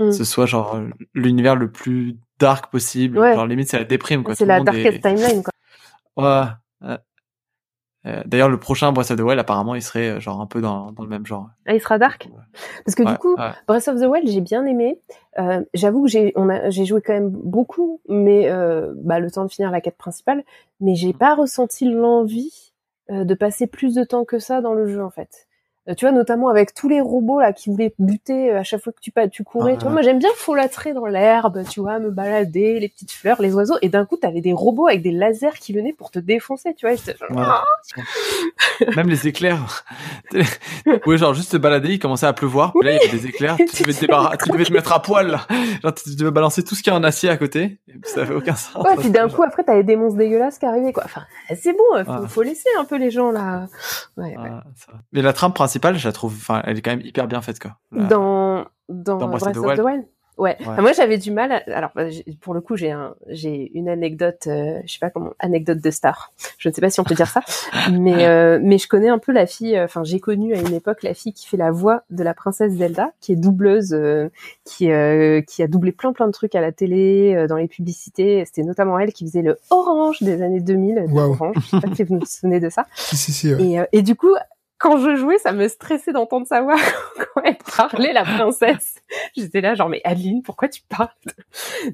[0.00, 0.12] Mm.
[0.12, 0.80] ce soit, genre,
[1.12, 3.18] l'univers le plus dark possible.
[3.18, 3.34] Ouais.
[3.34, 4.36] Genre, limite, c'est la déprime, quoi.
[4.36, 5.52] C'est la darkest est- timeline, quoi.
[6.18, 6.96] Ouais.
[8.06, 10.60] euh, D'ailleurs, le prochain Breath of the Wild, apparemment, il serait euh, genre un peu
[10.60, 11.50] dans, dans le même genre.
[11.66, 12.28] Ah, il sera dark.
[12.84, 13.50] Parce que Ouais, du coup, ouais.
[13.66, 15.00] Breath of the Wild, j'ai bien aimé.
[15.38, 19.70] Euh, J'avoue que j'ai joué quand même beaucoup, mais euh, bah, le temps de finir
[19.70, 20.44] la quête principale,
[20.80, 22.72] mais j'ai pas ressenti l'envie
[23.10, 25.47] euh, de passer plus de temps que ça dans le jeu en fait.
[25.88, 28.82] Euh, tu vois, notamment avec tous les robots là qui voulaient buter euh, à chaque
[28.82, 29.72] fois que tu courais.
[29.72, 29.92] Ah, tu vois, ouais.
[29.94, 33.76] moi j'aime bien folâtrer dans l'herbe, tu vois, me balader, les petites fleurs, les oiseaux,
[33.82, 36.86] et d'un coup t'avais des robots avec des lasers qui venaient pour te défoncer, tu
[36.86, 36.96] vois.
[36.96, 37.44] genre, Ouais.
[37.46, 37.64] Ah
[38.96, 39.84] Même les éclairs.
[41.06, 42.72] oui, genre juste te balader, il commençait à pleuvoir.
[42.72, 43.56] puis là, il y avait des éclairs.
[43.56, 45.28] Tu devais te, débarra- tu devais te mettre à poil.
[45.28, 45.40] Là.
[45.82, 47.78] Genre, tu devais balancer tout ce qui est en acier à côté.
[47.88, 48.84] Et puis, ça avait aucun sens.
[48.84, 51.04] Ouais, puis d'un coup, après, t'avais des monstres dégueulasses qui arrivaient, quoi.
[51.06, 51.22] Enfin,
[51.56, 52.28] c'est bon, faut, Ouais.
[52.28, 53.66] faut laisser un peu les gens, là.
[54.16, 54.50] Ouais, ouais.
[54.50, 54.64] Ah.
[55.12, 57.58] Mais la trame principale, je la trouve, enfin, elle est quand même hyper bien faite,
[57.58, 57.76] quoi.
[57.92, 59.80] La- Dans, dans, Dans Breath, of the Wild.
[59.80, 60.04] Ouais.
[60.38, 60.56] Ouais.
[60.60, 61.50] Enfin, moi, j'avais du mal.
[61.50, 62.04] à- Alors, bah,
[62.40, 65.90] pour le coup, j'ai un, j'ai une anecdote, euh, je sais pas comment, anecdote de
[65.90, 66.32] star.
[66.58, 67.40] Je ne sais pas si on peut dire ça,
[67.90, 69.76] mais euh, mais je connais un peu la fille.
[69.76, 72.34] euh, Enfin, j'ai connu à une époque la fille qui fait la voix de la
[72.34, 74.28] princesse Zelda, qui est doubleuse, euh,
[74.64, 77.66] qui euh, qui a doublé plein plein de trucs à la télé, euh, dans les
[77.66, 78.44] publicités.
[78.44, 81.04] C'était notamment elle qui faisait le Orange des années 2000.
[81.08, 81.32] de Waouh.
[81.32, 81.56] Orange.
[81.56, 82.86] Je sais pas si vous vous souvenez de ça.
[82.94, 83.52] Si, si, si.
[83.52, 83.60] ouais.
[83.64, 84.34] Et, euh, et du coup,
[84.78, 86.76] quand je jouais, ça me stressait d'entendre sa voix
[87.34, 88.96] quand elle parlait, la princesse.
[89.36, 91.08] J'étais là, genre, mais Adeline, pourquoi tu parles?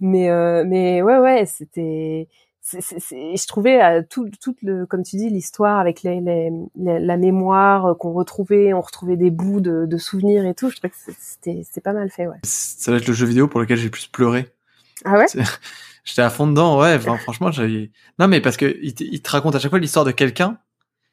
[0.01, 2.29] Mais, euh, mais ouais, ouais, c'était.
[2.61, 6.21] c'est- c'est- c'est- je trouvais euh, tout, tout le, comme tu dis, l'histoire avec les,
[6.21, 10.71] les, les- la mémoire qu'on retrouvait, on retrouvait des bouts de, de souvenirs et tout.
[10.71, 12.39] Je trouvais que c'était, c'était pas mal fait, ouais.
[12.43, 14.49] Ça va être le jeu vidéo pour lequel j'ai plus pleuré.
[15.05, 15.27] Ah ouais?
[16.05, 16.95] J'étais à fond dedans, ouais.
[16.97, 17.91] Enfin, franchement, j'ai.
[18.19, 20.59] Non, mais parce que il te, il te raconte à chaque fois l'histoire de quelqu'un,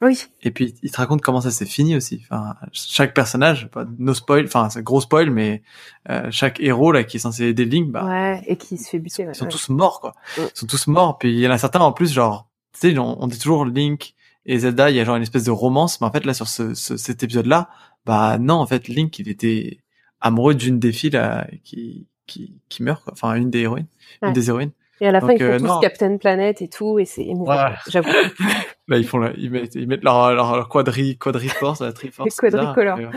[0.02, 0.26] Oui.
[0.42, 2.22] et puis il te raconte comment ça s'est fini aussi.
[2.24, 5.62] Enfin, chaque personnage, pas no spoil, enfin, c'est gros spoil, mais
[6.10, 9.00] euh, chaque héros là qui est censé aider Link, bah, Ouais, et qui se fait
[9.00, 9.26] buter.
[9.26, 10.14] ouais, ils sont tous morts, quoi.
[10.38, 10.46] Ouais.
[10.56, 11.18] Ils sont tous morts.
[11.20, 13.66] Puis il y en a certains en plus, genre, tu sais, on, on dit toujours
[13.66, 14.16] Link
[14.48, 16.48] et Zelda, il y a genre une espèce de romance, mais en fait là sur
[16.48, 17.70] ce, ce- cet épisode-là,
[18.08, 19.78] bah non, en fait Link il était
[20.20, 23.14] amoureux d'une des filles là qui qui qui meurt, quoi.
[23.14, 23.86] Enfin une des héroïnes,
[24.24, 24.30] Ouais.
[24.30, 24.72] une des héroïnes.
[25.02, 25.80] Et à la fin, Donc, ils font euh, tous non.
[25.82, 27.52] Captain Planet et tout, et c'est émouvant.
[27.56, 27.72] Ouais.
[27.90, 28.08] J'avoue.
[28.88, 32.30] Là ils font ils mettent ils mettent leur leur, leur quadri quadriforce, la triforce.
[32.42, 32.98] Les quadricolores.
[32.98, 33.12] bizarre,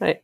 [0.00, 0.22] mais ouais.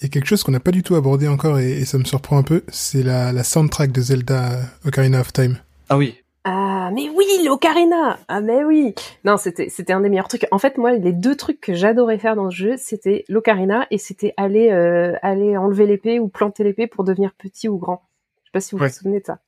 [0.00, 1.98] Il y a quelque chose qu'on n'a pas du tout abordé encore et, et ça
[1.98, 5.58] me surprend un peu, c'est la, la soundtrack de Zelda euh, Ocarina of Time.
[5.88, 6.14] Ah oui.
[6.44, 10.46] Ah, mais oui, l'Ocarina Ah, mais oui Non, c'était c'était un des meilleurs trucs.
[10.52, 13.98] En fait, moi, les deux trucs que j'adorais faire dans ce jeu, c'était l'Ocarina et
[13.98, 18.02] c'était aller euh, aller enlever l'épée ou planter l'épée pour devenir petit ou grand.
[18.44, 18.88] Je sais pas si vous Ouais.
[18.88, 19.40] vous souvenez de ça.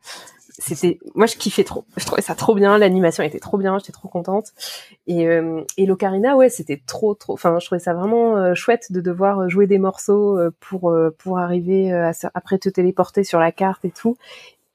[0.61, 1.85] C'était, moi, je kiffais trop.
[1.97, 2.79] Je trouvais ça trop bien.
[2.79, 3.79] L'animation était trop bien.
[3.79, 4.53] J'étais trop contente.
[5.07, 7.33] Et euh, et l'Ocarina, ouais, c'était trop trop.
[7.35, 11.11] Enfin, je trouvais ça vraiment euh, chouette de devoir jouer des morceaux euh, pour euh,
[11.19, 14.17] pour arriver euh, à, après te téléporter sur la carte et tout.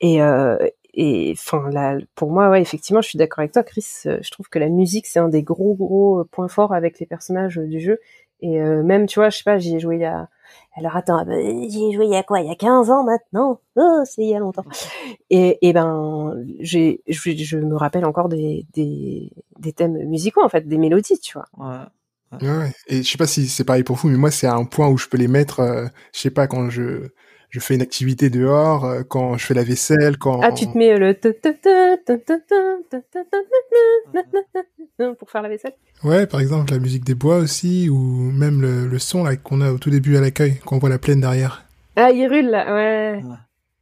[0.01, 0.57] Et euh,
[0.93, 4.31] et enfin là pour moi ouais effectivement je suis d'accord avec toi Chris Euh, je
[4.31, 7.59] trouve que la musique c'est un des gros gros euh, points forts avec les personnages
[7.59, 7.99] euh, du jeu
[8.41, 10.29] et euh, même tu vois je sais pas j'y ai joué il y a
[10.75, 12.39] alors attends euh, j'y ai joué il y a quoi?
[12.41, 13.59] Il y a 15 ans maintenant?
[13.75, 14.65] Oh c'est il y a longtemps
[15.29, 20.49] et, et ben j'ai je, je me rappelle encore des, des des thèmes musicaux en
[20.49, 21.45] fait, des mélodies, tu vois.
[21.57, 21.85] Ouais.
[22.41, 22.73] Ouais, ouais.
[22.87, 24.97] Et je sais pas si c'est pareil pour vous, mais moi, c'est un point où
[24.97, 27.09] je peux les mettre, euh, je sais pas, quand je,
[27.55, 30.41] je fais une activité dehors, euh, quand je fais la vaisselle, quand...
[30.43, 31.13] Ah, tu te mets le
[35.17, 35.71] pour faire la vaisselle
[36.03, 39.61] Ouais, par exemple, la musique des bois aussi, ou même le, le son là qu'on
[39.61, 41.63] a au tout début à l'accueil, quand on voit la plaine derrière.
[41.95, 43.23] Ah, Hyrule, là, ouais.
[43.23, 43.35] Ouais.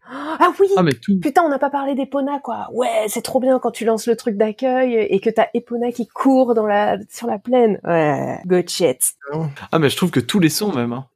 [0.06, 1.20] Ah oui Ah, mais tout.
[1.20, 2.68] Putain, on n'a pas parlé d'Epona, quoi.
[2.74, 6.08] Ouais, c'est trop bien quand tu lances le truc d'accueil et que t'as Epona qui
[6.08, 7.80] court dans la, sur la plaine.
[7.84, 9.00] Ouais, good shit.
[9.72, 11.08] Ah, mais je trouve que tous les sons, même, hein.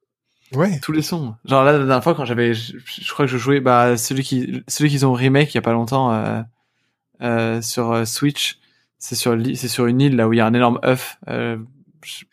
[0.53, 1.35] Ouais, Tous les sons.
[1.45, 4.23] Genre là, la dernière fois, quand j'avais, je, je crois que je jouais, bah, celui
[4.23, 6.41] qui, celui qu'ils ont remake il y a pas longtemps, euh,
[7.21, 8.59] euh, sur euh, Switch.
[8.99, 11.57] C'est sur, c'est sur une île, là, où il y a un énorme œuf, euh,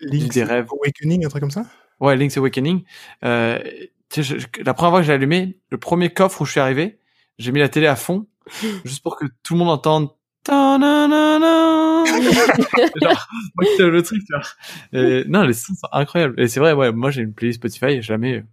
[0.00, 0.68] Link's des rêves.
[0.72, 1.64] Awakening, un truc comme ça?
[2.00, 2.84] Ouais, Link's Awakening.
[3.24, 3.58] Euh,
[4.14, 6.98] je- je- la première fois que j'ai allumé, le premier coffre où je suis arrivé,
[7.38, 8.26] j'ai mis la télé à fond,
[8.84, 10.08] juste pour que tout le monde entende.
[12.04, 15.00] Genre, moi qui le truc, tu vois.
[15.00, 16.38] Et, non, les sons sont incroyables.
[16.40, 18.44] Et c'est vrai, ouais, moi j'ai une playlist Spotify, jamais.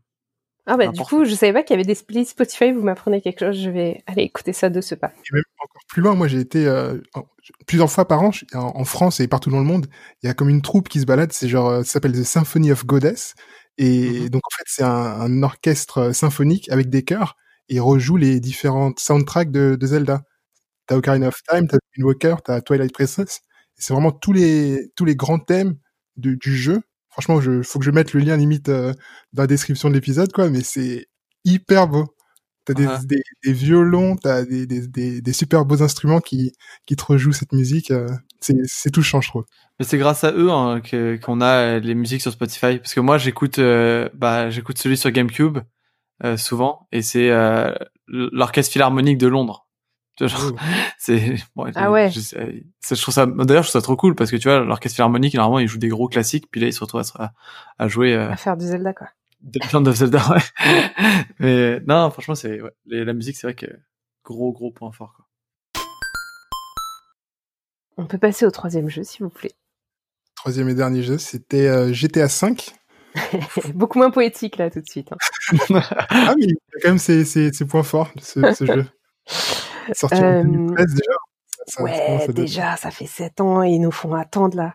[0.68, 3.20] Ah bah, du coup, je savais pas qu'il y avait des playlists Spotify, vous m'apprenez
[3.20, 5.08] quelque chose, je vais aller écouter ça de ce pas.
[5.08, 6.98] Et même encore plus loin, moi j'ai été euh,
[7.66, 9.88] plusieurs fois par an je- en, en France et partout dans le monde.
[10.22, 12.24] Il y a comme une troupe qui se balade, c'est genre, euh, ça s'appelle The
[12.24, 13.34] Symphony of Goddess.
[13.80, 14.30] Et Mhm.
[14.30, 17.36] donc en fait c'est un, un orchestre euh, symphonique avec des chœurs
[17.68, 20.22] et il rejoue les différentes soundtracks de, de Zelda.
[20.92, 23.40] T'as Ocarina of Time, t'as Wind Walker, t'as Twilight Princess.
[23.76, 25.76] C'est vraiment tous les tous les grands thèmes
[26.18, 26.82] de- du jeu.
[27.10, 28.92] Franchement, je faut que je mette le lien limite euh,
[29.32, 31.08] dans la description de l'épisode quoi, mais c'est
[31.46, 32.14] hyper beau.
[32.66, 32.98] T'as des, Ouais.
[33.06, 36.52] des, des violons, t'as des, des, super beaux instruments qui,
[36.86, 37.90] qui te rejouent cette musique.
[37.92, 38.08] euh,
[38.42, 39.46] c'est, touchant, je trouve.
[39.80, 40.82] Mais c'est grâce à eux hein,
[41.24, 42.78] qu'on a les musiques sur Spotify.
[42.80, 45.60] Parce que moi, j'écoute, euh, bah, j'écoute celui sur GameCube
[46.26, 47.30] euh, souvent, et c'est
[48.08, 49.68] l'orchestre philharmonique de Londres.
[50.98, 52.12] C'est bon, Ah ouais.
[52.12, 55.34] je, trouve ça d'ailleurs je trouve ça trop cool parce que tu vois l'orchestre philharmonique
[55.34, 57.34] normalement il joue des gros classiques puis là il se retrouve à,
[57.80, 59.08] à jouer euh, À faire du Zelda, quoi.
[59.52, 60.74] The Legend of Zelda ouais.
[61.40, 63.66] mais non franchement c'est ouais, la musique c'est vrai que
[64.24, 65.26] gros gros point fort quoi.
[67.98, 69.52] On peut passer au troisième jeu, s'il vous plaît.
[70.36, 72.56] Troisième et dernier jeu, c'était euh, GTA V.
[73.76, 75.10] Beaucoup moins poétique, là, tout de suite.
[75.12, 75.18] hein.
[76.10, 78.86] ah, mais il y a quand même ses, ses, ses points forts, ce, ce jeu.
[79.94, 81.12] Sorti Euh, en 2013 déjà.
[81.68, 84.74] Ça- Ouais, déjà, ça fait sept ans et ils nous font attendre là.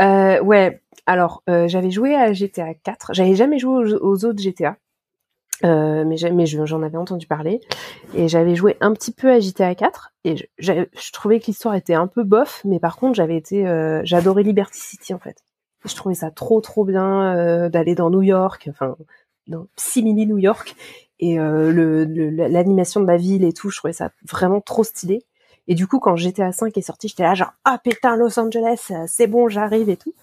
[0.00, 3.14] Euh, ouais, alors euh, j'avais joué à GTA 4.
[3.14, 4.76] J'avais jamais joué aux, aux autres GTA,
[5.64, 7.60] euh, mais j'en avais entendu parler
[8.14, 10.72] et j'avais joué un petit peu à GTA 4 et je,
[11.12, 14.78] trouvais que l'histoire était un peu bof, mais par contre j'avais été, euh, j'adorais Liberty
[14.78, 15.38] City en fait.
[15.86, 18.96] Je trouvais ça trop trop bien euh, d'aller dans New York, enfin
[19.46, 20.74] dans simili New York
[21.20, 24.84] et euh, le- le- l'animation de la ville et tout, je trouvais ça vraiment trop
[24.84, 25.22] stylé.
[25.68, 28.92] Et du coup, quand GTA 5 est sorti, j'étais là genre ah putain Los Angeles,
[29.08, 30.14] c'est bon, j'arrive et tout.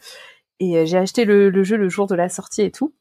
[0.60, 2.94] Et euh, j'ai acheté le, le jeu le jour de la sortie et tout.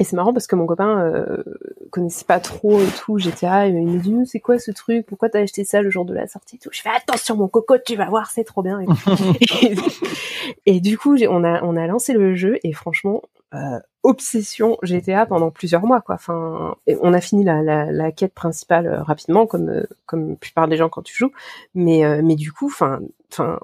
[0.00, 1.42] Et c'est marrant parce que mon copain euh,
[1.90, 3.66] connaissait pas trop et tout GTA.
[3.66, 5.04] Et il me dit c'est quoi ce truc?
[5.06, 7.48] Pourquoi t'as acheté ça le jour de la sortie et tout Je fais attention mon
[7.48, 8.80] coco, tu vas voir, c'est trop bien.
[8.80, 8.86] Et,
[10.66, 13.22] et du coup, on a on a lancé le jeu et franchement
[13.54, 16.14] euh, obsession GTA pendant plusieurs mois quoi.
[16.16, 20.36] Enfin, on a fini la, la, la quête principale euh, rapidement comme euh, comme la
[20.36, 21.32] plupart des gens quand tu joues,
[21.74, 23.00] mais euh, mais du coup, enfin
[23.32, 23.58] enfin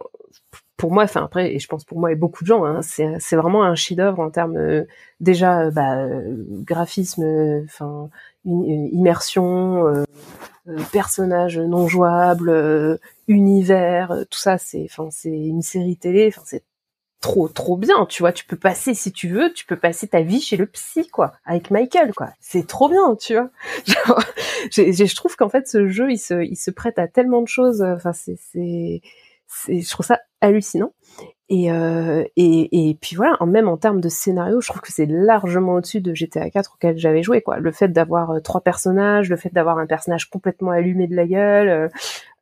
[0.77, 3.17] pour moi, enfin après et je pense pour moi et beaucoup de gens, hein, c'est
[3.21, 4.85] c'est vraiment un chef-d'œuvre en termes
[5.21, 6.07] déjà bah,
[6.51, 7.25] graphisme,
[7.65, 8.11] enfin
[8.45, 10.05] immersion,
[10.93, 16.65] personnages non jouables, univers, tout ça c'est enfin c'est une série télé, enfin c'est
[17.25, 20.21] trop trop bien, tu vois, tu peux passer si tu veux, tu peux passer ta
[20.21, 22.29] vie chez le psy quoi, avec Michael quoi.
[22.39, 23.49] C'est trop bien, tu vois.
[24.71, 27.81] Je trouve qu'en fait ce jeu il se il se prête à tellement de choses,
[27.83, 29.01] enfin c'est c'est
[29.69, 30.93] je trouve ça hallucinant.
[31.51, 35.07] Et, euh, et, et puis voilà, même en termes de scénario, je trouve que c'est
[35.07, 37.43] largement au-dessus de GTA 4 auquel j'avais joué.
[37.43, 37.59] Quoi.
[37.59, 41.27] Le fait d'avoir euh, trois personnages, le fait d'avoir un personnage complètement allumé de la
[41.27, 41.91] gueule,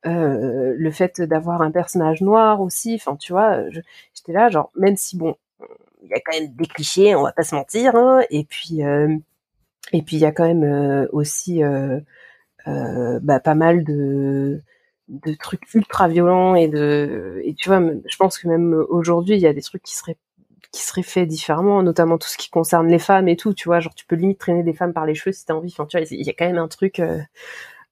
[0.05, 3.69] euh, le fait d'avoir un personnage noir aussi, enfin tu vois,
[4.13, 5.35] j'étais là, genre, même si bon,
[6.03, 8.81] il y a quand même des clichés, on va pas se mentir, hein, et puis
[9.91, 11.61] il y a quand même aussi
[12.65, 14.61] bah, pas mal de
[15.09, 19.41] de trucs ultra violents et de et tu vois je pense que même aujourd'hui il
[19.41, 20.17] y a des trucs qui seraient
[20.73, 23.79] qui seraient faits différemment notamment tout ce qui concerne les femmes et tout tu vois
[23.79, 25.71] genre tu peux limite traîner des femmes par les cheveux si t'as envie.
[25.71, 27.19] Enfin tu vois il y a quand même un truc euh,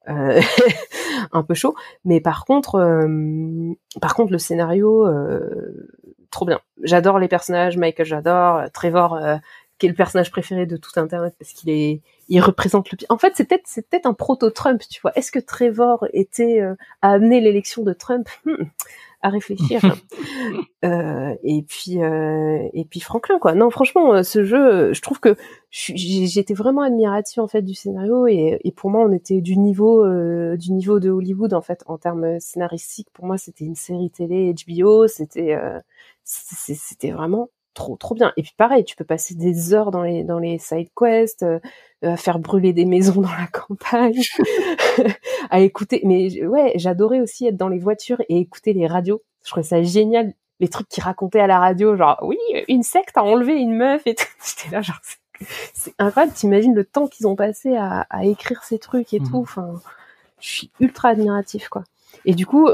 [0.09, 0.41] euh,
[1.31, 1.75] un peu chaud.
[2.05, 5.87] Mais par contre euh, par contre le scénario euh,
[6.31, 6.59] trop bien.
[6.81, 8.63] J'adore les personnages Michael j'adore.
[8.73, 9.37] Trevor euh,
[9.77, 12.01] qui est le personnage préféré de tout internet parce qu'il est
[12.31, 15.31] il représente le en fait c'est peut-être c'est peut-être un proto Trump tu vois est-ce
[15.31, 18.27] que Trevor était euh, a amené l'élection de Trump?
[18.45, 18.65] Hmm.
[19.21, 19.81] à réfléchir.
[20.85, 23.53] euh, et puis euh, et puis Franklin quoi.
[23.53, 25.35] Non franchement euh, ce jeu, je trouve que
[25.69, 30.05] j'étais vraiment admiratif en fait du scénario et, et pour moi on était du niveau
[30.05, 33.09] euh, du niveau de Hollywood en fait en termes scénaristiques.
[33.13, 35.57] Pour moi c'était une série télé HBO, c'était
[36.23, 38.33] c'était vraiment trop trop bien.
[38.37, 41.59] Et puis pareil, tu peux passer des heures dans les dans les side quests, euh,
[42.01, 44.21] à faire brûler des maisons dans la campagne,
[45.49, 46.01] à écouter.
[46.03, 49.21] Mais ouais, j'adorais aussi être dans les voitures et écouter les radios.
[49.43, 53.17] Je trouvais ça génial, les trucs qui racontaient à la radio, genre oui, une secte
[53.17, 54.25] a enlevé une meuf et tout.
[54.45, 54.99] J'étais là genre
[55.73, 56.33] c'est incroyable.
[56.33, 59.29] T'imagines le temps qu'ils ont passé à, à, écrire ces trucs et mmh.
[59.29, 59.39] tout.
[59.39, 59.73] Enfin,
[60.39, 61.83] je suis ultra admiratif quoi.
[62.25, 62.69] Et du coup,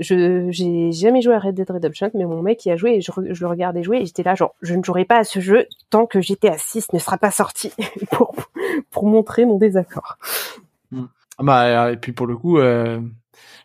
[0.00, 3.00] je j'ai jamais joué à Red Dead Redemption, mais mon mec y a joué et
[3.00, 5.40] je, je le regardais jouer et j'étais là genre je ne jouerai pas à ce
[5.40, 7.72] jeu tant que GTA 6 ne sera pas sorti
[8.10, 8.34] pour
[8.90, 10.16] pour montrer mon désaccord.
[10.90, 11.06] Hmm.
[11.38, 13.00] Ah bah et puis pour le coup euh,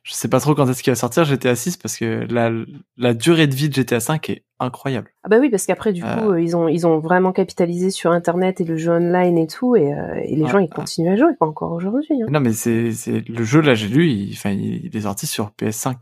[0.03, 2.51] je sais pas trop quand est-ce qu'il va sortir GTA 6 parce que la
[2.97, 5.11] la durée de vie de GTA 5 est incroyable.
[5.23, 6.41] Ah bah oui parce qu'après du coup euh.
[6.41, 9.93] ils ont ils ont vraiment capitalisé sur internet et le jeu online et tout et,
[9.93, 12.21] euh, et les gens ils continuent à jouer pas encore aujourd'hui.
[12.21, 12.27] Hein.
[12.29, 15.27] Non mais c'est c'est le jeu là j'ai lu il enfin il, il est sorti
[15.27, 15.95] sur PS5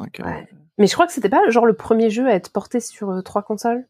[0.00, 0.42] euh,
[0.78, 3.22] Mais je crois que c'était pas genre le premier jeu à être porté sur euh,
[3.22, 3.86] trois consoles?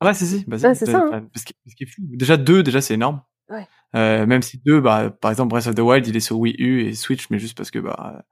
[0.00, 0.44] Ah ouais, c'est si.
[0.46, 1.04] Bah, c'est ça.
[1.12, 1.26] Hein.
[1.34, 2.02] Ce, qui, est fou.
[2.02, 3.22] Déjà deux, déjà c'est énorme.
[3.48, 3.66] Ouais.
[3.94, 6.56] Euh, même si deux, bah par exemple Breath of the Wild, il est sur Wii
[6.58, 8.24] U et Switch, mais juste parce que bah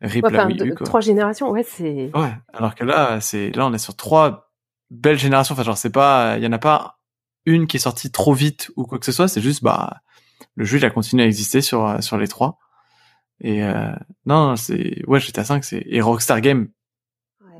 [0.00, 0.74] rip la Wii U.
[0.74, 0.86] Quoi.
[0.86, 2.10] Trois générations, ouais, c'est.
[2.14, 2.32] Ouais.
[2.52, 4.52] Alors que là, c'est là on est sur trois
[4.90, 5.54] belles générations.
[5.54, 7.00] Enfin genre c'est pas, il y en a pas
[7.44, 9.28] une qui est sortie trop vite ou quoi que ce soit.
[9.28, 9.98] C'est juste bah
[10.54, 12.58] le jeu il a continué à exister sur sur les trois.
[13.40, 13.92] Et euh,
[14.26, 16.68] non, c'est ouais, GTA 5, c'est et Rockstar Game.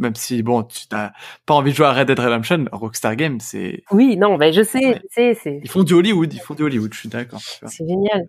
[0.01, 1.11] Même si bon, tu n'as
[1.45, 3.83] pas envie de jouer à Red Dead Redemption, Rockstar Game, c'est.
[3.91, 5.61] Oui, non, mais je sais, je sais, c'est.
[5.63, 7.41] Ils font du Hollywood, ils font du Hollywood, je suis d'accord.
[7.41, 8.29] C'est génial.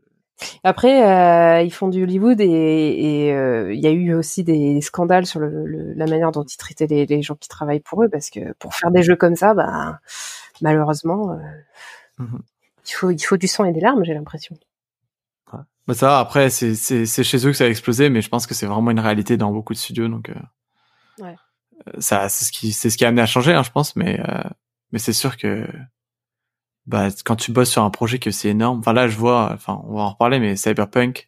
[0.63, 5.25] Après, euh, ils font du Hollywood et euh, il y a eu aussi des, scandales
[5.25, 8.09] sur le, le, la manière dont ils traitaient les, les, gens qui travaillent pour eux,
[8.09, 9.99] parce que pour faire des jeux comme ça, bah,
[10.61, 12.37] malheureusement, euh, mmh
[12.87, 14.57] il faut il faut du sang et des larmes, j'ai l'impression.
[15.89, 18.45] Bah ça, après, c'est, c'est, c'est chez eux que ça a explosé, mais je pense
[18.45, 20.29] que c'est vraiment une réalité dans beaucoup de studios, donc.
[20.29, 21.35] Euh, ouais.
[21.87, 23.95] Euh, ça, c'est ce qui, c'est ce qui a amené à changer, hein, je pense,
[23.95, 24.43] mais euh,
[24.91, 25.67] mais c'est sûr que
[26.85, 28.77] bah quand tu bosses sur un projet que c'est énorme.
[28.77, 31.27] Enfin là, je vois, enfin on va en reparler, mais Cyberpunk,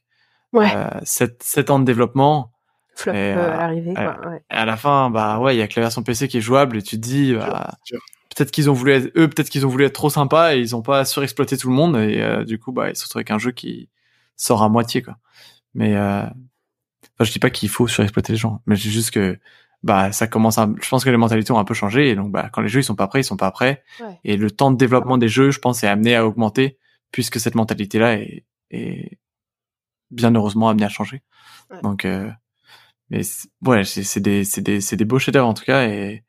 [0.53, 0.71] ouais.
[0.75, 2.51] Euh, 7, 7 ans de développement.
[2.93, 4.29] Flop et, à l'arrivée, quoi.
[4.29, 4.43] Ouais.
[4.51, 6.41] Et à la fin, bah ouais, il y a que la version PC qui est
[6.41, 7.79] jouable, et tu te dis, bah,
[8.35, 10.75] peut-être qu'ils ont voulu être, eux, peut-être qu'ils ont voulu être trop sympas et ils
[10.75, 13.39] ont pas surexploité tout le monde, et du coup, bah ils se retrouvent avec un
[13.39, 13.89] jeu qui
[14.41, 15.17] sort à moitié quoi.
[15.73, 19.11] Mais euh, enfin, je dis pas qu'il faut surexploiter les gens, mais je dis juste
[19.11, 19.39] que
[19.83, 22.31] bah ça commence à je pense que les mentalités ont un peu changé et donc
[22.31, 23.83] bah quand les jeux ils sont pas prêts, ils sont pas prêts
[24.23, 26.77] et le temps de développement des jeux, je pense est amené à augmenter
[27.11, 29.17] puisque cette mentalité là est, est
[30.11, 31.23] bien heureusement amenée à changer.
[31.83, 32.29] Donc euh,
[33.09, 33.21] mais
[33.65, 36.23] ouais, c'est des c'est des c'est des beaux chefs-d'œuvre en tout cas et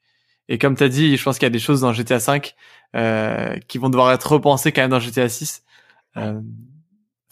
[0.49, 2.55] et comme tu as dit, je pense qu'il y a des choses dans GTA 5
[2.95, 5.63] euh, qui vont devoir être repensées quand même dans GTA 6.
[6.17, 6.43] Euh, enfin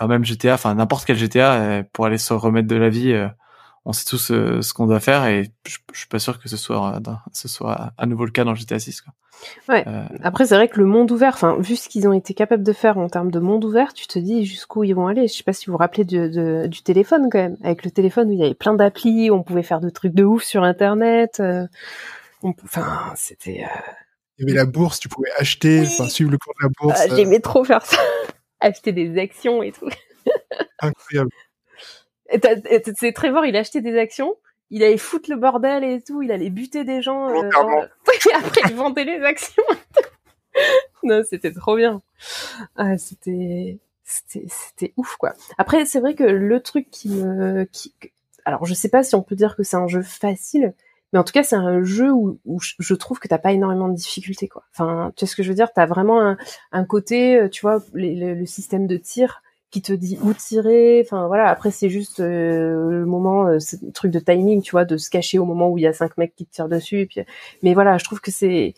[0.09, 3.29] même GTA, enfin n'importe quel GTA, euh, pour aller se remettre de la vie, euh,
[3.85, 6.57] on sait tous euh, ce qu'on doit faire et je, suis pas sûr que ce
[6.57, 7.01] soit
[7.33, 9.13] ce soit à nouveau le cas dans GTA 6 quoi.
[9.71, 9.87] Ouais.
[10.23, 12.73] Après c'est vrai que le monde ouvert, enfin vu ce qu'ils ont été capables de
[12.75, 15.29] faire en termes de monde ouvert, tu te dis jusqu'où ils vont aller.
[15.29, 16.29] Je sais pas si vous vous rappelez du,
[16.69, 19.63] du téléphone quand même, avec le téléphone où il y avait plein d'applis, on pouvait
[19.63, 21.43] faire de trucs de ouf sur internet.
[22.43, 23.65] Enfin c'était.
[24.39, 27.01] Il y avait la bourse, tu pouvais acheter, suivre le cours de la bourse.
[27.03, 27.99] Ah, J'aimais trop faire ça
[28.61, 29.89] acheter des actions et tout.
[30.81, 31.31] Incroyable.
[32.95, 34.37] C'est Trevor, il a acheté des actions,
[34.71, 37.29] il allait foutre le bordel et tout, il allait buter des gens.
[37.29, 39.63] Euh, et après, il vendait les actions.
[41.03, 42.01] non, c'était trop bien.
[42.77, 45.35] Ah, c'était, c'était, ouf, quoi.
[45.59, 47.95] Après, c'est vrai que le truc qui me, qui,
[48.45, 50.75] alors je sais pas si on peut dire que c'est un jeu facile,
[51.13, 52.39] mais en tout cas, c'est un jeu où,
[52.79, 54.63] je trouve que t'as pas énormément de difficultés, quoi.
[54.73, 55.73] Enfin, tu sais ce que je veux dire?
[55.73, 56.37] T'as vraiment un,
[56.71, 61.03] un, côté, euh, tu vois, le, système de tir qui te dit où tirer.
[61.05, 61.49] Enfin, voilà.
[61.49, 65.11] Après, c'est juste euh, le moment, euh, le truc de timing, tu vois, de se
[65.11, 67.07] cacher au moment où il y a cinq mecs qui te tirent dessus.
[67.09, 67.23] puis,
[67.63, 68.75] mais voilà, je trouve que c'est,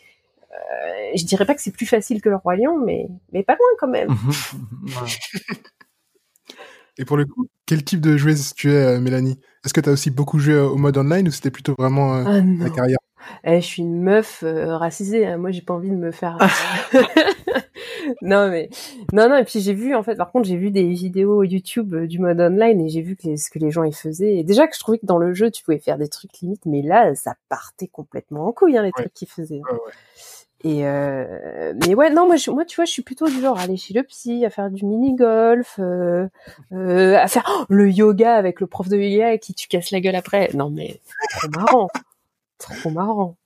[1.15, 3.69] je dirais pas que c'est plus facile que le Roi Lion, mais mais pas loin
[3.79, 4.09] quand même.
[6.99, 9.39] Et pour le coup, quel type de joueuse tu es, Mélanie?
[9.65, 12.25] Est-ce que tu as aussi beaucoup joué au mode online ou c'était plutôt vraiment euh,
[12.27, 12.99] ah, la carrière?
[13.45, 15.27] Eh, Je suis une meuf euh, racisée.
[15.27, 15.37] Hein.
[15.37, 16.39] Moi, j'ai pas envie de me faire.
[18.23, 18.69] non mais
[19.13, 19.37] non non.
[19.37, 20.17] Et puis j'ai vu en fait.
[20.17, 23.37] Par contre, j'ai vu des vidéos YouTube euh, du mode online et j'ai vu que
[23.37, 24.37] ce que les gens y faisaient.
[24.37, 26.67] Et déjà que je trouvais que dans le jeu, tu pouvais faire des trucs limites,
[26.67, 29.61] mais là, ça partait complètement en couille hein, les trucs qu'ils faisaient.
[29.65, 29.75] Hein.
[29.75, 29.93] Ouais,
[30.65, 33.59] et euh, mais ouais, non, moi, je, moi, tu vois, je suis plutôt du genre
[33.59, 36.29] à aller chez le psy, à faire du mini golf, euh,
[36.73, 40.01] euh, à faire oh, le yoga avec le prof de yoga qui tu casses la
[40.01, 40.51] gueule après.
[40.55, 41.89] Non mais c'est trop marrant.
[42.59, 43.37] Trop marrant.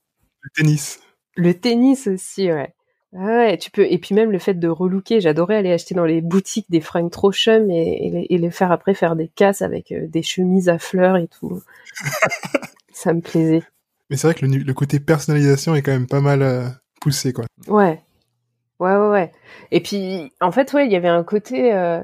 [0.43, 1.01] Le tennis.
[1.37, 2.75] Le tennis aussi, ouais.
[3.12, 3.87] Ouais, tu peux.
[3.91, 7.11] Et puis même le fait de relooker, j'adorais aller acheter dans les boutiques des fringues
[7.11, 11.17] trop chum et, et, les, faire après faire des casses avec des chemises à fleurs
[11.17, 11.62] et tout.
[12.93, 13.62] ça me plaisait.
[14.11, 16.43] Mais c'est vrai que le, le, côté personnalisation est quand même pas mal
[17.69, 18.03] Ouais,
[18.81, 19.33] ouais, ouais.
[19.71, 21.73] Et puis, en fait, ouais, il y avait un côté.
[21.73, 22.03] Euh,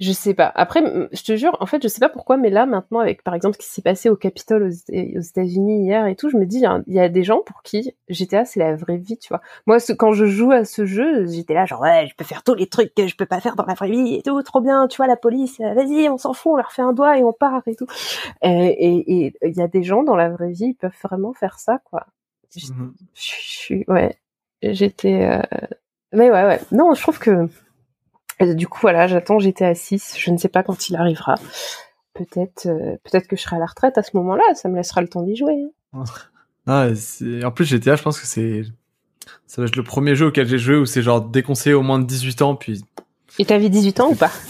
[0.00, 0.52] je sais pas.
[0.54, 0.80] Après,
[1.12, 3.56] je te jure, en fait, je sais pas pourquoi, mais là, maintenant, avec par exemple
[3.56, 6.94] ce qui s'est passé au Capitole aux, États-Unis hier et tout, je me dis, il
[6.94, 9.40] y, a des gens pour qui GTA c'est la vraie vie, tu vois.
[9.66, 12.54] Moi, quand je joue à ce jeu, j'étais là, genre, ouais, je peux faire tous
[12.54, 14.86] les trucs que je peux pas faire dans la vraie vie et tout, trop bien,
[14.86, 17.24] tu vois, la police, euh, vas-y, on s'en fout, on leur fait un doigt et
[17.24, 17.86] on part et tout.
[18.42, 21.80] Et il y a des gens dans la vraie vie, ils peuvent vraiment faire ça,
[21.90, 22.06] quoi.
[22.56, 24.18] Je, mmh suis, ouais,
[24.62, 25.66] j'étais, euh...
[26.12, 26.60] mais ouais, ouais.
[26.72, 27.48] Non, je trouve que
[28.40, 30.16] du coup, voilà, j'attends GTA 6.
[30.18, 31.34] Je ne sais pas quand il arrivera.
[32.14, 34.42] Peut-être, euh, peut-être que je serai à la retraite à ce moment-là.
[34.54, 35.56] Ça me laissera le temps d'y jouer.
[35.92, 36.04] Hein.
[36.70, 36.88] Ah,
[37.44, 38.62] en plus, GTA, je pense que c'est,
[39.46, 41.98] ça va être le premier jeu auquel j'ai joué où c'est genre déconseillé au moins
[41.98, 42.84] de 18 ans, puis.
[43.38, 44.30] Et t'avais 18 ans ou pas?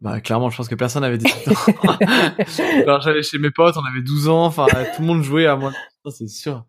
[0.00, 1.96] Bah, clairement, je pense que personne n'avait 18 ans.
[2.82, 5.56] Alors, j'allais chez mes potes, on avait 12 ans, enfin, tout le monde jouait à
[5.56, 5.72] moi.
[6.10, 6.64] C'est sûr.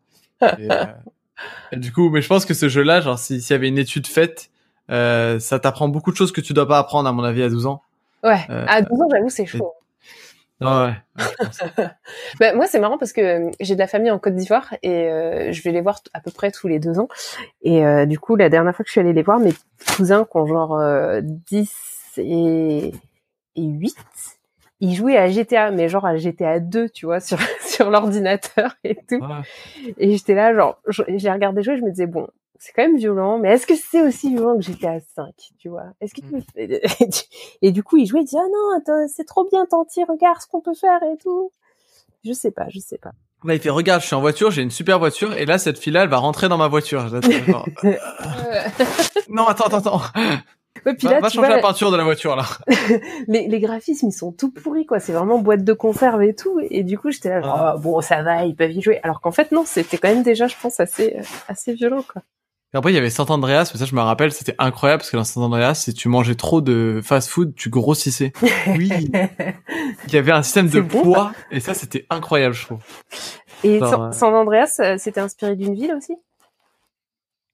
[0.59, 0.85] Et, euh,
[1.71, 4.07] et du coup, mais je pense que ce jeu-là, genre, s'il y avait une étude
[4.07, 4.49] faite,
[4.91, 7.49] euh, ça t'apprend beaucoup de choses que tu dois pas apprendre à mon avis à
[7.49, 7.81] 12 ans.
[8.23, 9.73] Ouais, euh, à 12 ans j'avoue c'est chaud.
[10.61, 10.93] ouais.
[12.39, 15.51] bah, moi c'est marrant parce que j'ai de la famille en Côte d'Ivoire et euh,
[15.51, 17.07] je vais les voir à peu près tous les deux ans.
[17.61, 19.53] Et du coup la dernière fois que je suis allée les voir, mes
[19.95, 20.79] cousins qui ont genre
[21.21, 21.71] 10
[22.17, 22.93] et,
[23.55, 23.95] et 8,
[24.81, 27.37] ils jouaient à GTA, mais genre à GTA 2, tu vois, sur,
[27.75, 29.21] sur l'ordinateur et tout.
[29.97, 33.37] Et j'étais là, genre, j'ai regardé jouer, je me disais, bon, c'est quand même violent,
[33.37, 35.87] mais est-ce que c'est aussi violent que j'étais à 5, tu vois?
[36.01, 36.41] Est-ce que mm.
[37.61, 40.47] et du coup il jouait, il disait ah non, c'est trop bien Tanti, regarde ce
[40.47, 41.51] qu'on peut faire et tout.
[42.23, 43.11] Je sais pas, je sais pas.
[43.43, 45.77] Là il fait regarde, je suis en voiture, j'ai une super voiture et là cette
[45.77, 47.05] fille-là elle va rentrer dans ma voiture.
[49.29, 50.01] non attends attends attends.
[50.85, 52.45] Ouais, puis là, va, changer la peinture de la voiture là.
[53.27, 54.99] les, les, graphismes ils sont tout pourris quoi.
[54.99, 56.59] C'est vraiment boîte de conserve et tout.
[56.69, 57.73] Et du coup j'étais là genre, ah.
[57.75, 58.99] oh, bon ça va, ils peuvent y jouer.
[59.03, 61.17] Alors qu'en fait non, c'était quand même déjà je pense assez
[61.47, 62.21] assez violent quoi
[62.77, 65.17] après, il y avait San Andreas, mais ça, je me rappelle, c'était incroyable parce que
[65.17, 68.33] dans San Andreas, si tu mangeais trop de fast-food, tu grossissais.
[68.67, 68.91] Oui.
[70.07, 72.83] il y avait un système de poids, et ça, c'était incroyable, je trouve.
[73.63, 76.15] Et San, Andreas, euh, c'était inspiré d'une ville aussi?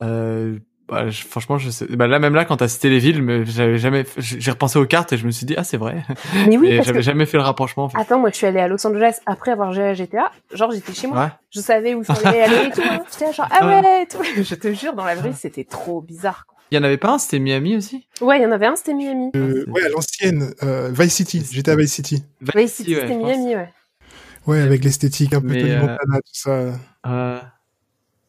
[0.02, 0.58] Euh,
[0.92, 1.86] bah, franchement, je sais.
[1.88, 4.04] Bah, là, même là, quand t'as cité les villes, mais j'avais jamais.
[4.18, 6.04] J'ai repensé aux cartes et je me suis dit, ah, c'est vrai.
[6.48, 7.86] Mais oui, et j'avais jamais fait le rapprochement.
[7.86, 7.98] En fait.
[7.98, 10.32] Attends, moi, je suis allée à Los Angeles après avoir joué à GTA.
[10.54, 11.32] Genre, j'étais chez moi.
[11.50, 12.82] Je savais où il fallait aller et tout.
[12.84, 13.04] Hein.
[13.10, 14.22] J'étais genre, ah ouais, et tout.
[14.44, 16.46] Je te jure, dans la vraie, c'était trop bizarre.
[16.46, 16.58] Quoi.
[16.72, 18.06] Il y en avait pas un, c'était Miami aussi?
[18.20, 19.32] Ouais, il y en avait un, c'était Miami.
[19.36, 21.46] Euh, ouais, à l'ancienne, euh, Vice City.
[21.52, 22.24] J'étais à Vice City.
[22.56, 23.70] Vice City, c'était Miami, ouais.
[24.46, 25.80] Ouais, avec l'esthétique un peu de euh...
[25.80, 27.52] Montana, tout ça.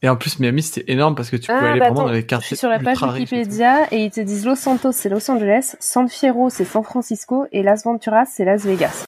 [0.02, 0.06] Euh...
[0.06, 2.26] Et en plus, Miami, c'était énorme parce que tu pouvais ah, aller bah dans les
[2.26, 2.44] quartiers.
[2.44, 5.76] Je suis sur la page Wikipédia et ils te disent Los Santos, c'est Los Angeles,
[5.80, 9.04] San Fierro, c'est San Francisco et Las Venturas, c'est Las Vegas.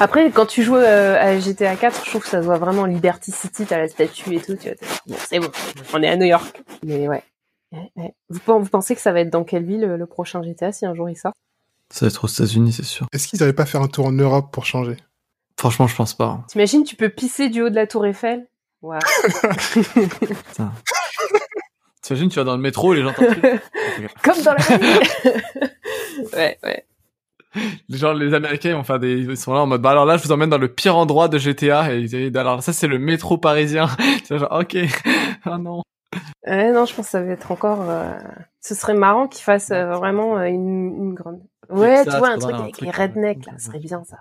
[0.00, 2.86] Après, quand tu joues euh, à GTA 4, je trouve que ça se voit vraiment
[2.86, 4.56] Liberty City, t'as la statue et tout.
[4.56, 4.76] Tu vois,
[5.06, 5.50] bon, c'est bon,
[5.92, 6.62] on est à New York.
[6.84, 7.22] Mais ouais.
[8.28, 10.94] Vous, vous, pensez que ça va être dans quelle ville le prochain GTA si un
[10.94, 11.32] jour il sort?
[11.90, 13.06] Ça va être aux États-Unis, c'est sûr.
[13.12, 14.96] Est-ce qu'ils n'allaient pas faire un tour en Europe pour changer?
[15.58, 16.44] Franchement, je pense pas.
[16.48, 18.48] T'imagines, tu peux pisser du haut de la Tour Eiffel?
[18.82, 18.98] Wow.
[22.02, 23.14] T'imagines, tu vas dans le métro et les gens
[24.24, 24.58] Comme dans la
[26.36, 26.84] ouais, ouais.
[27.88, 30.04] Les gens, les Américains, ils vont faire des, ils sont là en mode, bah alors
[30.04, 32.98] là, je vous emmène dans le pire endroit de GTA et alors ça, c'est le
[32.98, 33.86] métro parisien.
[34.24, 34.76] C'est genre, ok.
[35.44, 35.82] ah non.
[36.46, 38.18] Ouais, non, je pense que ça va être encore, euh...
[38.60, 41.40] ce serait marrant qu'ils fassent euh, vraiment euh, une, une grande.
[41.70, 44.16] Ouais, tu vois, un truc avec les rednecks, là, ce serait bien ça.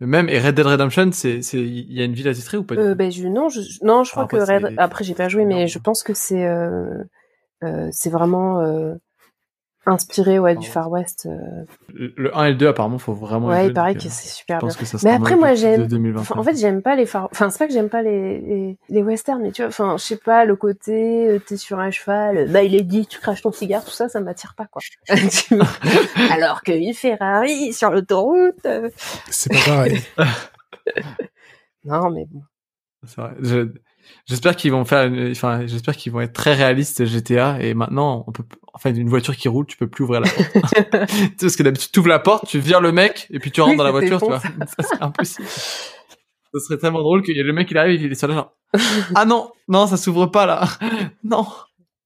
[0.00, 2.76] Même et Red Dead Redemption, c'est c'est il y a une ville attitrée ou pas
[2.76, 4.74] euh, Ben je non, je non, je crois que Red...
[4.76, 7.02] après j'ai pas joué, mais je pense que c'est euh,
[7.64, 8.94] euh, c'est vraiment euh,
[9.86, 11.26] inspiré ouais du Far West.
[11.26, 11.64] Euh.
[11.94, 13.48] Le 1 et le 2 apparemment faut vraiment.
[13.48, 14.68] Ouais, il paraît que c'est super bien.
[15.02, 15.88] mais après moi j'aime.
[16.30, 17.28] en fait j'aime pas les Far.
[17.30, 20.04] Enfin c'est pas que j'aime pas les, les, les westerns, mais tu vois, enfin je
[20.04, 23.42] sais pas le côté euh, t'es sur un cheval, bah il est dit tu craches
[23.42, 24.82] ton cigare, tout ça ça m'attire pas quoi.
[26.30, 28.66] Alors que une Ferrari sur l'autoroute.
[28.66, 28.90] Euh.
[29.30, 29.98] C'est pas pareil.
[31.84, 32.42] non mais bon.
[33.06, 33.34] C'est vrai.
[33.40, 33.68] Je...
[34.26, 38.32] J'espère qu'ils vont faire, enfin, j'espère qu'ils vont être très réalistes GTA et maintenant on
[38.32, 38.44] peut,
[38.74, 40.90] enfin, une voiture qui roule, tu peux plus ouvrir la porte.
[41.40, 43.76] parce que d'habitude tu ouvres la porte, tu vires le mec et puis tu rentres
[43.76, 44.40] dans la voiture, tu vois.
[44.40, 45.48] Ça, c'est impossible.
[45.48, 48.34] Ça serait tellement drôle qu'il y ait le mec il arrive, il est sur là
[48.34, 48.52] genre,
[49.14, 50.66] ah non, non, ça s'ouvre pas là,
[51.24, 51.46] non.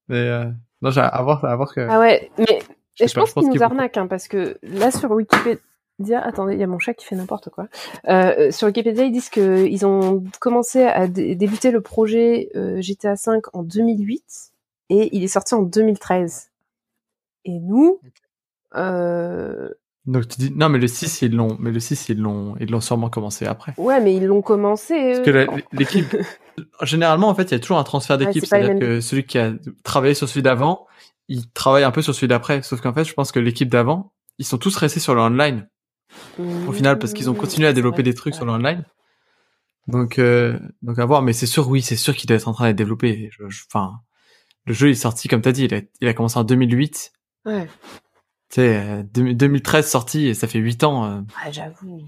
[0.08, 0.44] Mais euh,
[0.80, 1.80] non, j'ai à voir, à voir que.
[1.80, 2.60] Ah ouais, mais
[2.94, 5.60] je, pense, qu'ils nous arnaquent hein, parce que là sur Wikipédia
[5.98, 7.68] Wikipédia, attendez, il y a mon chat qui fait n'importe quoi.
[8.08, 12.80] Euh, sur Wikipédia, ils disent que ils ont commencé à dé- débuter le projet euh,
[12.80, 14.24] GTA V en 2008
[14.90, 16.50] et il est sorti en 2013.
[17.44, 18.00] Et nous,
[18.74, 19.68] euh,
[20.06, 22.70] Donc tu dis non mais le 6 ils l'ont mais le 6 ils l'ont ils
[22.70, 23.74] l'ont sûrement commencé après.
[23.76, 25.12] ouais, mais ils l'ont commencé.
[25.14, 26.16] Parce que l'équipe
[26.82, 29.52] généralement en fait, il y a toujours un transfert d'équipe, c'est-à-dire que celui qui a
[29.84, 30.86] travaillé sur celui d'avant,
[31.28, 34.12] il travaille un peu sur celui d'après, sauf qu'en fait, je pense que l'équipe d'avant,
[34.38, 35.68] ils sont tous restés sur le online
[36.38, 38.84] au final parce qu'ils ont continué à développer des trucs sur le online.
[39.88, 42.52] Donc euh, donc à voir mais c'est sûr oui, c'est sûr qu'il doit être en
[42.52, 43.30] train d'être développé.
[43.32, 43.94] Je- je- Enfin
[44.66, 47.12] le jeu est sorti comme t'as dit, il a, il a commencé en 2008.
[47.44, 47.66] Ouais,
[48.48, 51.04] Tu sais, euh, 2000 2013 sorti et ça fait 8 ans.
[51.06, 51.98] euh, Ah, j'avoue.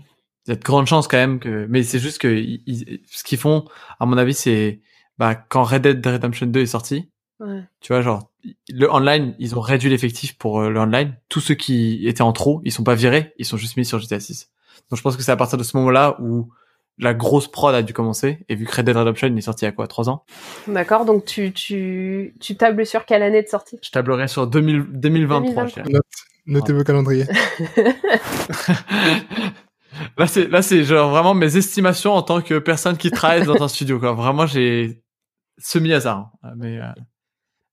[0.47, 3.25] il y a de grandes chances quand même que mais c'est juste que ils- ce
[3.25, 3.65] qu'ils font
[3.99, 4.81] à mon avis c'est
[5.19, 7.63] bah quand Red Dead Redemption 2 est sorti Ouais.
[7.81, 8.31] tu vois genre
[8.69, 11.17] le online ils ont réduit l'effectif pour euh, le online.
[11.29, 13.99] Tous ceux qui étaient en trop ils sont pas virés ils sont juste mis sur
[13.99, 14.51] GTA 6
[14.91, 16.51] donc je pense que c'est à partir de ce moment-là où
[16.99, 18.45] la grosse prod a dû commencer.
[18.49, 20.25] Et vu que Red Dead Redemption il est sorti il y a quoi trois ans?
[20.69, 23.79] D'accord, donc tu, tu, tu tables sur quelle année de sortie?
[23.83, 25.89] Je tablerai sur 2000 2023 je dirais.
[25.91, 26.05] Note,
[26.47, 27.27] notez vos calendriers.
[30.19, 33.63] là c'est là c'est genre vraiment mes estimations en tant que personne qui travaille dans
[33.63, 34.13] un studio quoi.
[34.13, 35.03] Vraiment j'ai
[35.59, 36.87] semi hasard mais euh,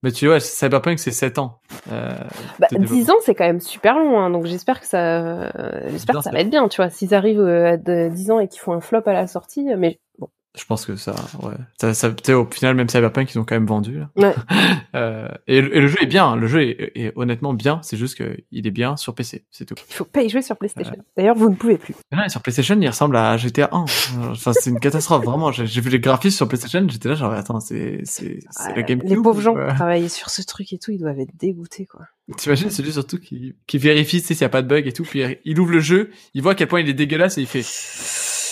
[0.03, 1.59] mais tu vois Cyberpunk c'est 7 ans
[1.91, 2.13] euh,
[2.59, 2.97] Bah, de développement.
[2.97, 5.51] 10 ans, c'est quand même super long, hein, donc j'espère que ça,
[5.89, 6.89] j'espère que ça va être bien, tu vois.
[6.89, 9.63] S'ils arrivent euh, à de 10 ans et qu'ils font un flop à la sortie,
[9.77, 10.27] mais bon.
[10.57, 13.65] Je pense que ça ouais ça, ça au final même Cyberpunk ils ont quand même
[13.67, 14.09] vendu là.
[14.15, 14.35] Ouais.
[14.93, 17.95] Euh, et, le- et le jeu est bien le jeu est, est honnêtement bien c'est
[17.95, 20.57] juste que il est bien sur PC c'est tout Il faut pas y jouer sur
[20.57, 20.95] PlayStation.
[21.15, 21.95] D'ailleurs, vous ne pouvez plus.
[22.11, 23.85] Ouais, sur PlayStation, il ressemble à GTA 1.
[24.31, 25.51] Enfin, c'est une catastrophe, vraiment.
[25.51, 29.09] J'ai vu les graphismes sur PlayStation, j'étais là, genre, attends, c'est, c'est, c'est la GameCube.
[29.09, 31.85] les pauvres gens ou, qui travaillaient sur ce truc et tout, ils doivent être dégoûtés,
[31.85, 32.01] quoi.
[32.37, 34.93] T'imagines celui surtout qui, qui vérifie, tu sais, s'il y a pas de bug et
[34.93, 37.41] tout, puis il ouvre le jeu, il voit à quel point il est dégueulasse et
[37.41, 37.63] il fait,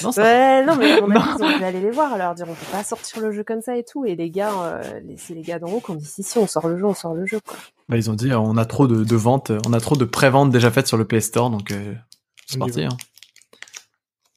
[0.03, 0.21] non, ça.
[0.23, 1.01] Ouais, non, mais avis,
[1.39, 3.61] ils ont dû aller les voir, leur dire on peut pas sortir le jeu comme
[3.61, 4.05] ça et tout.
[4.05, 6.37] Et les gars, euh, les- c'est les gars d'en haut qui ont dit si, si,
[6.37, 7.57] on sort le jeu, on sort le jeu, quoi.
[7.87, 10.51] Bah, ils ont dit, on a trop de, de ventes, on a trop de pré-ventes
[10.51, 11.93] déjà faites sur le PS Store, donc, euh,
[12.45, 12.89] c'est On parti, hein.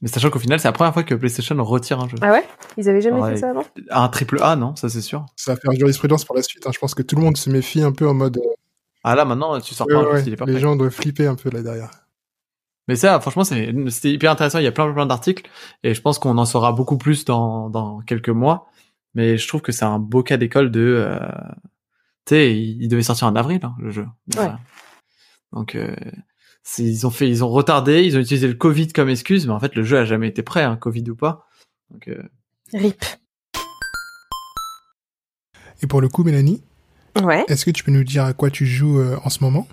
[0.00, 2.16] Mais sachant qu'au final, c'est la première fois que PlayStation retire un jeu.
[2.22, 2.44] Ah ouais?
[2.76, 3.34] Ils avaient jamais Ouais.
[3.34, 3.62] fait ça avant?
[3.90, 5.24] Un triple A, non, ça c'est sûr.
[5.36, 6.66] Ça va faire jurisprudence pour la suite.
[6.66, 6.70] hein.
[6.74, 8.38] Je pense que tout le monde se méfie un peu en mode.
[8.38, 8.54] euh,
[9.04, 10.22] Ah là, maintenant, tu sors ouais, pas un jeu ouais.
[10.24, 10.60] s'il est pas les prêt.
[10.60, 11.90] gens doivent flipper un peu là derrière.
[12.88, 14.58] Mais ça, franchement, c'était hyper intéressant.
[14.58, 15.48] Il y a plein, plein d'articles
[15.84, 18.68] et je pense qu'on en saura beaucoup plus dans, dans quelques mois.
[19.14, 21.18] Mais je trouve que c'est un beau cas d'école de, euh,
[22.26, 24.06] tu sais, il, il devait sortir en avril, hein, le jeu.
[24.36, 24.50] Ouais.
[25.52, 25.94] Donc, euh,
[26.78, 29.60] ils ont fait, ils ont retardé, ils ont utilisé le Covid comme excuse, mais en
[29.60, 31.46] fait, le jeu a jamais été prêt, hein, Covid ou pas.
[31.90, 32.22] Donc, euh,
[32.72, 33.04] RIP.
[35.82, 36.62] Et pour le coup, Mélanie,
[37.22, 37.44] Ouais.
[37.48, 39.66] est-ce que tu peux nous dire à quoi tu joues euh, en ce moment?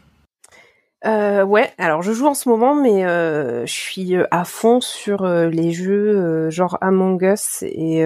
[1.05, 4.81] Euh, ouais, alors je joue en ce moment, mais euh, je suis euh, à fond
[4.81, 8.05] sur euh, les jeux genre Among Us et,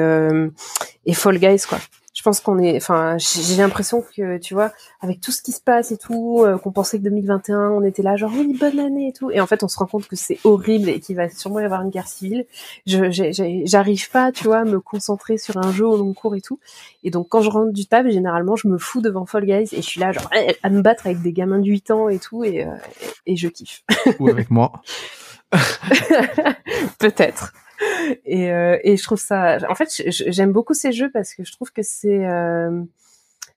[1.05, 1.79] et Fall Guys, quoi.
[2.23, 4.71] Je pense qu'on est, enfin, j'ai l'impression que, tu vois,
[5.01, 8.01] avec tout ce qui se passe et tout, euh, qu'on pensait que 2021, on était
[8.01, 10.15] là, genre oui, bonne année et tout, et en fait, on se rend compte que
[10.15, 12.45] c'est horrible et qu'il va sûrement y avoir une guerre civile.
[12.85, 13.11] Je,
[13.65, 16.59] j'arrive pas, tu vois, à me concentrer sur un jeu au long cours et tout.
[17.03, 19.81] Et donc, quand je rentre du table, généralement, je me fous devant Fall Guys et
[19.81, 22.19] je suis là, genre, eh, à me battre avec des gamins de 8 ans et
[22.19, 22.69] tout, et, euh,
[23.25, 23.83] et je kiffe.
[24.19, 24.71] ou avec moi.
[26.99, 27.51] Peut-être.
[28.25, 29.57] Et, euh, et je trouve ça.
[29.69, 32.81] En fait, j'aime beaucoup ces jeux parce que je trouve que c'est euh,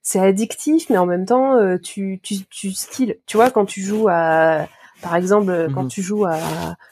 [0.02, 3.16] c'est addictif, mais en même temps, euh, tu tu tu skills.
[3.26, 4.68] Tu vois, quand tu joues à,
[5.02, 5.88] par exemple, euh, quand Mhm.
[5.88, 6.38] tu joues à,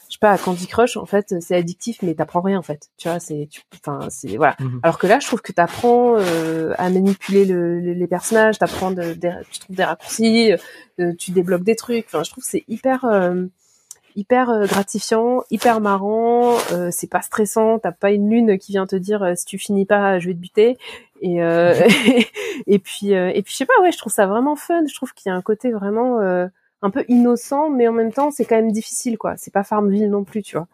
[0.08, 2.88] je sais pas, à Candy Crush, en fait, c'est addictif, mais t'apprends rien en fait.
[2.96, 4.56] Tu vois, c'est, enfin, c'est voilà.
[4.58, 4.80] Mhm.
[4.82, 8.90] Alors que là, je trouve que t'apprends euh, à manipuler le, le- les personnages, t'apprends,
[8.90, 10.52] de, des- tu trouves des raccourcis,
[11.00, 12.06] euh, tu débloques des trucs.
[12.06, 13.44] Enfin, je trouve que c'est hyper, euh,
[14.16, 16.56] hyper euh, gratifiant, hyper marrant.
[16.72, 17.78] euh, c'est pas stressant.
[17.78, 20.34] T'as pas une lune qui vient te dire euh, si tu finis pas, je vais
[20.34, 20.78] te buter.
[21.20, 21.74] Et euh,
[22.66, 24.84] et puis euh, et puis je sais pas, ouais, je trouve ça vraiment fun.
[24.86, 26.46] Je trouve qu'il y a un côté vraiment euh,
[26.82, 29.34] un peu innocent, mais en même temps, c'est quand même difficile, quoi.
[29.36, 30.66] C'est pas Farmville non plus, tu vois.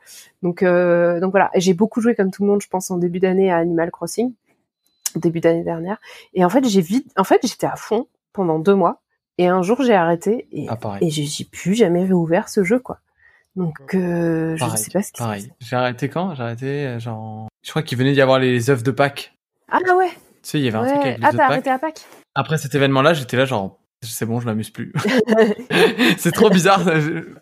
[0.42, 1.50] Donc, euh, donc voilà.
[1.54, 4.32] J'ai beaucoup joué comme tout le monde, je pense, en début d'année à Animal Crossing,
[5.14, 5.98] début d'année dernière.
[6.34, 9.00] Et en fait, j'ai vite, en fait, j'étais à fond pendant deux mois.
[9.38, 12.98] Et un jour, j'ai arrêté et, Ah, et j'ai plus jamais réouvert ce jeu, quoi.
[13.60, 15.52] Donc, euh, je ne sais pas ce qui s'est Pareil.
[15.60, 16.34] J'ai arrêté quand?
[16.34, 19.34] J'ai arrêté, euh, genre, je crois qu'il venait d'y avoir les œufs de Pâques.
[19.70, 21.42] Ah ouais, Tu sais, il y avait un truc avec les Ah, œufs de t'as
[21.44, 21.50] Pâques.
[21.52, 22.00] arrêté à Pâques?
[22.34, 24.94] Après cet événement-là, j'étais là genre c'est bon, je m'amuse plus.
[26.16, 26.80] c'est trop bizarre.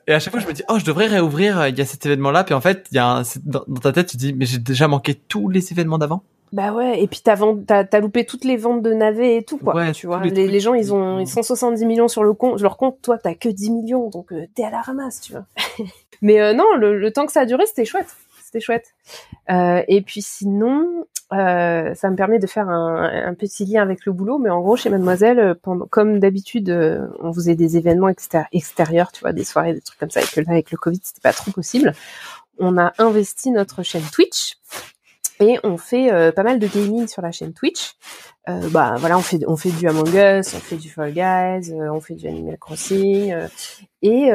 [0.09, 1.69] Et à chaque fois, je me dis oh, je devrais réouvrir.
[1.69, 3.23] Il y a cet événement-là, puis en fait, il y a un...
[3.45, 6.25] dans, ta tête, tu te dis mais j'ai déjà manqué tous les événements d'avant.
[6.51, 9.43] Bah ouais, et puis t'as vend- t'as t'as loupé toutes les ventes de navets et
[9.45, 9.77] tout quoi.
[9.77, 12.25] Ouais, tu vois, les les, trucs les gens ils ont ils sont 70 millions sur
[12.25, 15.21] le compte, leur compte, toi t'as que 10 millions, donc euh, t'es à la ramasse,
[15.21, 15.45] tu vois.
[16.23, 18.17] Mais euh, non, le, temps que ça a duré, c'était chouette.
[18.43, 18.95] C'était chouette.
[19.51, 24.13] Euh, et puis sinon, euh, ça me permet de faire un, petit lien avec le
[24.13, 24.39] boulot.
[24.39, 26.71] Mais en gros, chez Mademoiselle, pendant, comme d'habitude,
[27.21, 30.21] on faisait des événements extérieurs, tu vois, des soirées, des trucs comme ça.
[30.23, 31.93] Et que là, avec le Covid, c'était pas trop possible.
[32.59, 34.57] On a investi notre chaîne Twitch
[35.41, 37.95] et on fait euh, pas mal de gaming sur la chaîne Twitch.
[38.49, 41.71] Euh, bah voilà, on fait on fait du Among Us, on fait du Fall Guys,
[41.71, 43.47] euh, on fait du Animal Crossing euh,
[44.01, 44.31] et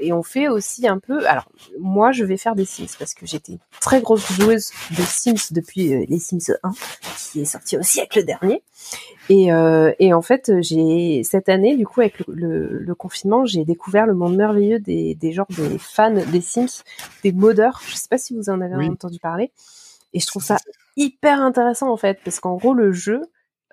[0.00, 1.26] et on fait aussi un peu.
[1.26, 1.46] Alors
[1.78, 6.06] moi, je vais faire des Sims parce que j'étais très grosse joueuse de Sims depuis
[6.06, 6.70] les Sims 1,
[7.32, 8.62] qui est sorti au siècle dernier.
[9.28, 9.48] Et,
[9.98, 14.14] et en fait, j'ai cette année, du coup, avec le, le, confinement, j'ai découvert le
[14.14, 16.82] monde merveilleux des, des genres des fans des Sims,
[17.22, 17.80] des modeurs.
[17.86, 19.50] Je sais pas si vous en avez entendu parler.
[20.12, 20.56] Et je trouve ça
[20.96, 23.22] hyper intéressant en fait, parce qu'en gros le jeu,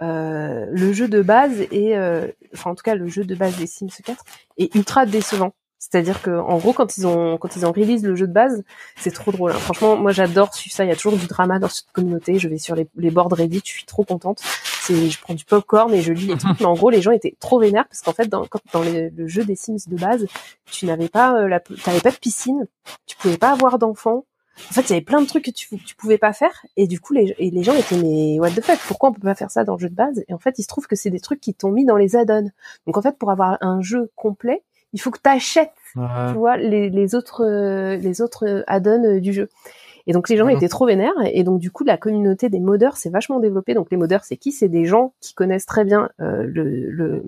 [0.01, 3.57] euh, le jeu de base est, euh, enfin en tout cas le jeu de base
[3.57, 4.23] des Sims 4
[4.57, 5.53] est ultra décevant.
[5.79, 8.63] C'est-à-dire que en gros quand ils ont quand ils ont release le jeu de base,
[8.97, 9.51] c'est trop drôle.
[9.51, 9.59] Hein.
[9.59, 10.83] Franchement, moi j'adore suivre ça.
[10.85, 12.39] Il y a toujours du drama dans cette communauté.
[12.39, 14.41] Je vais sur les, les boards Reddit, je suis trop contente.
[14.81, 16.59] C'est, je prends du popcorn et je lis les trucs.
[16.59, 19.27] Mais en gros, les gens étaient trop vénères parce qu'en fait, dans, quand, dans le
[19.27, 20.25] jeu des Sims de base,
[20.71, 22.67] tu n'avais pas euh, la, t'avais pas de piscine,
[23.05, 24.25] tu pouvais pas avoir d'enfants,
[24.69, 26.87] en fait, il y avait plein de trucs que tu, tu pouvais pas faire, et
[26.87, 29.35] du coup, les, et les gens étaient mais what the fuck, pourquoi on peut pas
[29.35, 30.23] faire ça dans le jeu de base?
[30.27, 32.15] Et en fait, il se trouve que c'est des trucs qui t'ont mis dans les
[32.15, 32.49] add-ons.
[32.85, 36.57] Donc en fait, pour avoir un jeu complet, il faut que tu achètes, tu vois,
[36.57, 39.49] les, les autres, euh, les autres add-ons euh, du jeu.
[40.07, 42.95] Et donc les gens étaient trop vénères, et donc du coup, la communauté des modeurs
[42.95, 43.73] s'est vachement développée.
[43.73, 44.51] Donc les modeurs, c'est qui?
[44.53, 47.23] C'est des gens qui connaissent très bien euh, le, le,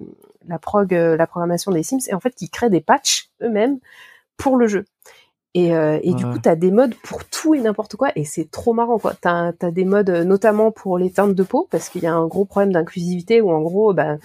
[0.47, 3.79] la prog, la programmation des Sims, et en fait qui créent des patchs eux-mêmes
[4.37, 4.85] pour le jeu.
[5.55, 8.23] Et, euh, et du coup, tu as des modes pour tout et n'importe quoi, et
[8.23, 9.13] c'est trop marrant, quoi.
[9.19, 12.13] Tu as, des modes euh, notamment pour les teintes de peau, parce qu'il y a
[12.13, 14.17] un gros problème d'inclusivité, où en gros, bah,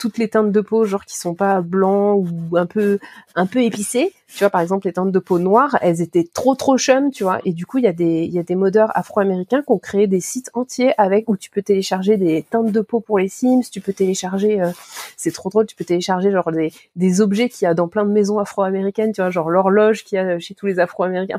[0.00, 2.98] toutes les teintes de peau, genre qui sont pas blancs ou un peu
[3.34, 4.14] un peu épicées.
[4.28, 7.22] Tu vois, par exemple, les teintes de peau noires, elles étaient trop trop chum, tu
[7.22, 7.40] vois.
[7.44, 9.78] Et du coup, il y a des il y a des modeurs afro-américains qui ont
[9.78, 13.28] créé des sites entiers avec où tu peux télécharger des teintes de peau pour les
[13.28, 13.60] Sims.
[13.70, 14.70] Tu peux télécharger, euh,
[15.18, 18.06] c'est trop drôle, tu peux télécharger genre des des objets qu'il y a dans plein
[18.06, 21.38] de maisons afro-américaines, tu vois, genre l'horloge qu'il y a chez tous les afro-américains.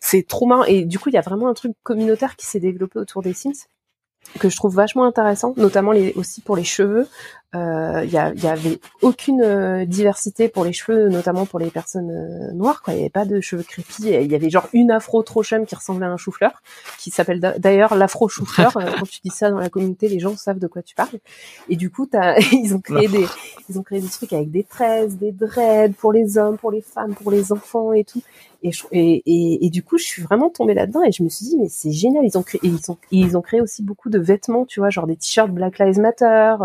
[0.00, 0.64] C'est trop marrant.
[0.64, 3.34] Et du coup, il y a vraiment un truc communautaire qui s'est développé autour des
[3.34, 3.68] Sims
[4.38, 7.08] que je trouve vachement intéressant, notamment les, aussi pour les cheveux.
[7.54, 12.10] Il euh, y, y, avait aucune euh, diversité pour les cheveux, notamment pour les personnes
[12.10, 12.82] euh, noires.
[12.82, 12.92] Quoi.
[12.92, 14.00] Il n'y avait pas de cheveux crépus.
[14.00, 16.62] Il y avait genre une afro trop chum qui ressemblait à un chou-fleur,
[16.98, 18.74] qui s'appelle d'ailleurs l'afro chou-fleur.
[18.74, 21.20] Quand tu dis ça dans la communauté, les gens savent de quoi tu parles.
[21.70, 23.24] Et du coup, as, ils ont créé des,
[23.70, 26.82] ils ont créé des trucs avec des tresses, des dreads pour les hommes, pour les
[26.82, 28.22] femmes, pour les enfants et tout.
[28.62, 31.92] Et, du coup, je suis vraiment tombée là-dedans et je me suis dit, mais c'est
[31.92, 32.24] génial.
[32.24, 35.06] Ils ont créé, ils ont, ils ont créé aussi beaucoup de vêtements, tu vois, genre
[35.06, 36.56] des t-shirts Black Lives Matter.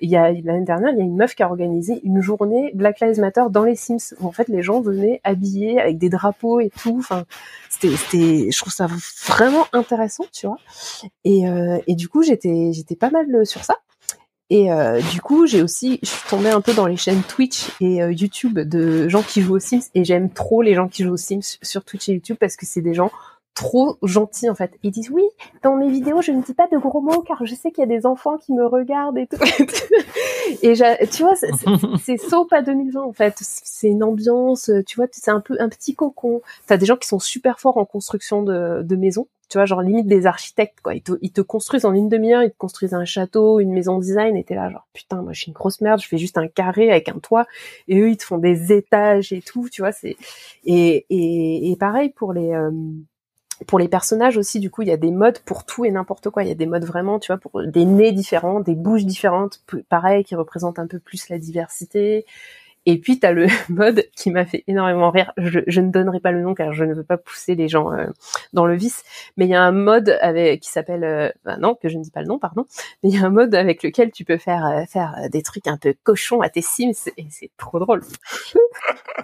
[0.00, 2.70] Il y a l'année dernière, il y a une meuf qui a organisé une journée
[2.74, 6.08] Black Lives Matter dans les Sims où en fait les gens venaient habillés avec des
[6.08, 6.96] drapeaux et tout.
[6.98, 7.24] Enfin,
[7.68, 8.88] c'était, c'était, je trouve ça
[9.26, 10.58] vraiment intéressant, tu vois.
[11.24, 13.78] Et, euh, et du coup, j'étais, j'étais pas mal sur ça.
[14.50, 17.70] Et euh, du coup, j'ai aussi, je suis tombée un peu dans les chaînes Twitch
[17.80, 21.02] et euh, YouTube de gens qui jouent aux Sims et j'aime trop les gens qui
[21.02, 23.10] jouent aux Sims sur Twitch et YouTube parce que c'est des gens
[23.54, 24.72] trop gentils en fait.
[24.82, 25.24] Ils disent oui,
[25.62, 27.84] dans mes vidéos, je ne dis pas de gros mots car je sais qu'il y
[27.84, 29.36] a des enfants qui me regardent et tout.
[30.62, 30.74] et
[31.08, 33.34] tu vois, c'est so pas 2020 en fait.
[33.40, 36.42] C'est une ambiance, tu vois, c'est un peu un petit cocon.
[36.66, 39.82] T'as des gens qui sont super forts en construction de, de maisons tu vois, genre
[39.82, 40.94] limite des architectes, quoi.
[40.94, 43.98] Ils te, ils te construisent en une demi-heure, ils te construisent un château, une maison
[43.98, 46.38] design, et t'es là, genre, putain, moi, je suis une grosse merde, je fais juste
[46.38, 47.46] un carré avec un toit,
[47.86, 50.16] et eux, ils te font des étages et tout, tu vois, c'est,
[50.64, 52.70] et, et, et pareil pour les, euh,
[53.66, 56.30] pour les personnages aussi, du coup, il y a des modes pour tout et n'importe
[56.30, 56.42] quoi.
[56.42, 59.60] Il y a des modes vraiment, tu vois, pour des nez différents, des bouches différentes,
[59.88, 62.24] pareil, qui représentent un peu plus la diversité.
[62.86, 65.32] Et puis tu as le mode qui m'a fait énormément rire.
[65.38, 68.06] Je, ne donnerai pas le nom car je ne veux pas pousser les gens euh,
[68.52, 69.04] dans le vice.
[69.36, 72.10] Mais il y a un mode avec qui s'appelle, euh, non, que je ne dis
[72.10, 72.66] pas le nom, pardon.
[73.02, 75.66] Mais il y a un mode avec lequel tu peux faire euh, faire des trucs
[75.66, 78.02] un peu cochons à tes Sims et c'est trop drôle.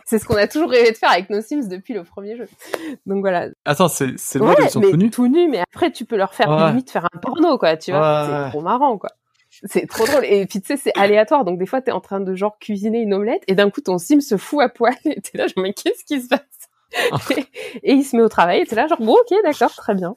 [0.04, 2.48] C'est ce qu'on a toujours rêvé de faire avec nos Sims depuis le premier jeu.
[3.06, 3.48] Donc voilà.
[3.64, 5.10] Attends, c'est c'est où ils sont mais tout nus.
[5.10, 7.76] Tout nus, mais après tu peux leur faire limite faire un porno quoi.
[7.76, 9.10] Tu vois, c'est trop marrant quoi
[9.64, 10.24] c'est trop drôle.
[10.24, 11.44] Et puis tu sais, c'est aléatoire.
[11.44, 13.98] Donc des fois, t'es en train de genre cuisiner une omelette et d'un coup, ton
[13.98, 14.94] sim se fout à poil.
[15.04, 16.40] Et t'es là, genre, mais qu'est-ce qui se passe?
[17.84, 18.60] Et, il se met au travail.
[18.60, 20.16] Et t'es là, genre, bon, ok, d'accord, très bien.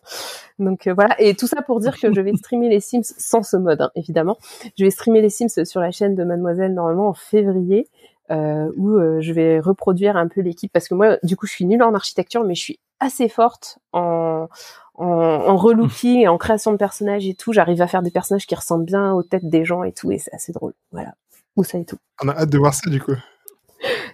[0.60, 1.20] Donc euh, voilà.
[1.22, 3.91] Et tout ça pour dire que je vais streamer les Sims sans ce mode, hein,
[3.96, 4.38] évidemment.
[4.78, 7.88] Je vais streamer les Sims sur la chaîne de Mademoiselle normalement en février.
[8.32, 11.51] Euh, où euh, je vais reproduire un peu l'équipe parce que moi du coup je
[11.51, 14.47] suis nulle en architecture mais je suis assez forte en,
[14.95, 18.47] en, en relooking et en création de personnages et tout, j'arrive à faire des personnages
[18.47, 20.74] qui ressemblent bien aux têtes des gens et tout, et c'est assez drôle.
[20.93, 21.15] Voilà.
[21.57, 21.97] Ou ça et tout.
[22.24, 23.11] On a hâte de voir ça du coup.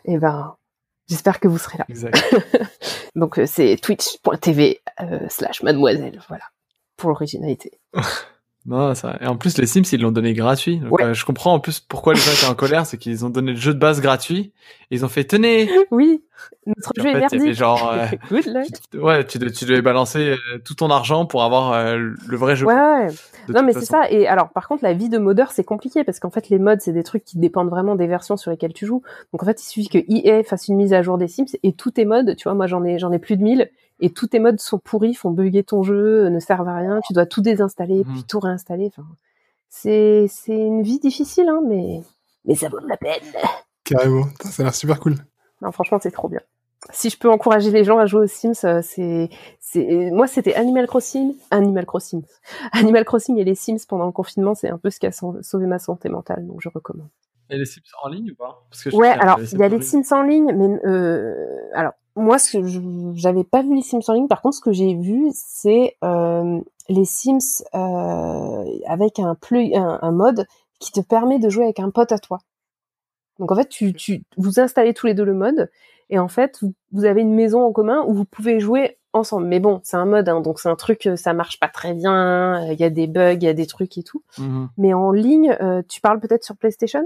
[0.05, 0.55] Et eh ben,
[1.10, 1.86] J'espère que vous serez là.
[1.89, 2.18] Exact.
[3.16, 6.43] Donc euh, c'est twitch.tv euh, slash mademoiselle, voilà,
[6.97, 7.80] pour l'originalité.
[8.66, 9.18] Non, ça...
[9.22, 10.78] Et en plus, les Sims, ils l'ont donné gratuit.
[10.78, 11.03] Donc, Ouais.
[11.05, 13.51] euh, je comprends en plus pourquoi les gens étaient en colère, c'est qu'ils ont donné
[13.53, 14.51] le jeu de base gratuit.
[14.91, 16.22] Et ils ont fait, tenez Oui,
[16.68, 17.53] notre jeu est fait, avait merdique.
[17.53, 17.91] genre...
[17.93, 19.01] euh, Good luck.
[19.01, 21.97] Ouais, tu, devais- tu devais balancer euh, tout ton argent pour avoir euh,
[22.28, 22.66] le vrai jeu.
[22.68, 23.07] Ouais, ouais.
[23.47, 24.12] Non, mais c'est ça.
[24.12, 26.76] Et alors, par contre, la vie de modeur, c'est compliqué parce qu'en fait, les mods,
[26.80, 29.01] c'est des trucs qui dépendent vraiment des versions sur lesquelles tu joues.
[29.34, 31.74] Donc, en fait, il suffit que EA fasse une mise à jour des Sims et
[31.74, 34.28] tous tes mods, tu vois, moi, j'en ai, j'en ai plus de 1000 et tous
[34.28, 37.00] tes mods sont pourris, font bugger ton jeu, euh, ne servent à rien.
[37.08, 38.14] Tu dois tout désinstaller, Mhm.
[38.14, 38.88] puis tout réinstaller.
[38.88, 39.08] Enfin,
[39.70, 42.02] c'est, c'est une vie difficile, hein, mais,
[42.45, 43.22] mais ça vaut la peine.
[43.84, 44.26] Carrément.
[44.45, 45.16] Ça a l'air super cool.
[45.62, 46.39] Non, franchement, c'est trop bien.
[46.91, 49.30] Si je peux encourager les gens à jouer aux Sims, euh, c'est,
[49.60, 52.24] c'est, moi, c'était Animal Crossing, Animal Crossing,
[52.72, 55.41] Animal Crossing et les Sims pendant le confinement, c'est un peu ce qui a sau-
[55.41, 57.10] sauvé ma santé mentale, donc je recommande.
[57.50, 58.64] Et les Sims en ligne ou pas?
[58.70, 59.82] Parce que je Ouais, alors il y a les.
[59.82, 62.80] Sims en ligne, mais euh, alors moi, ce que je-
[63.16, 64.28] j'avais pas vu les Sims en ligne.
[64.28, 69.99] Par contre, ce que j'ai vu, c'est euh, les Sims euh, avec un, plug, un,
[70.01, 70.45] un mode
[70.80, 72.39] qui te permet de jouer avec un pote à toi.
[73.39, 75.70] Donc en fait, tu, tu vous installez tous les deux le mode
[76.10, 79.47] et en fait, vous, vous avez une maison en commun où vous pouvez jouer ensemble.
[79.47, 81.93] Mais bon, c'est un mode, hein, donc c'est un truc, euh, ça marche pas très
[81.93, 82.66] bien.
[82.72, 84.24] Il y a des bugs, il y a des trucs et tout.
[84.38, 84.70] Mhm.
[84.78, 87.03] Mais en ligne, euh, tu parles peut-être sur PlayStation?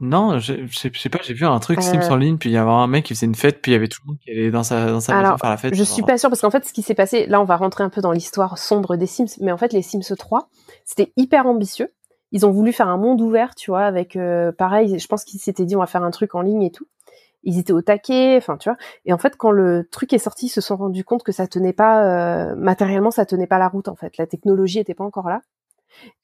[0.00, 1.82] Non, je je sais je sais pas, j'ai vu un truc Euh.
[1.82, 3.74] Sims en ligne, puis il y avait un mec qui faisait une fête, puis il
[3.74, 5.74] y avait tout le monde qui allait dans sa, dans sa maison faire la fête.
[5.74, 5.86] Je genre.
[5.86, 7.90] suis pas sûre parce qu'en fait, ce qui s'est passé, là, on va rentrer un
[7.90, 10.48] peu dans l'histoire sombre des Sims, mais en fait, les Sims 3,
[10.84, 11.92] c'était hyper ambitieux.
[12.32, 14.98] Ils ont voulu faire un monde ouvert, tu vois, avec euh, pareil.
[14.98, 16.86] Je pense qu'ils s'étaient dit on va faire un truc en ligne et tout.
[17.42, 18.76] Ils étaient au taquet, enfin, tu vois.
[19.04, 21.46] Et en fait, quand le truc est sorti, ils se sont rendus compte que ça
[21.46, 23.88] tenait pas euh, matériellement, ça tenait pas la route.
[23.88, 25.40] En fait, la technologie était pas encore là.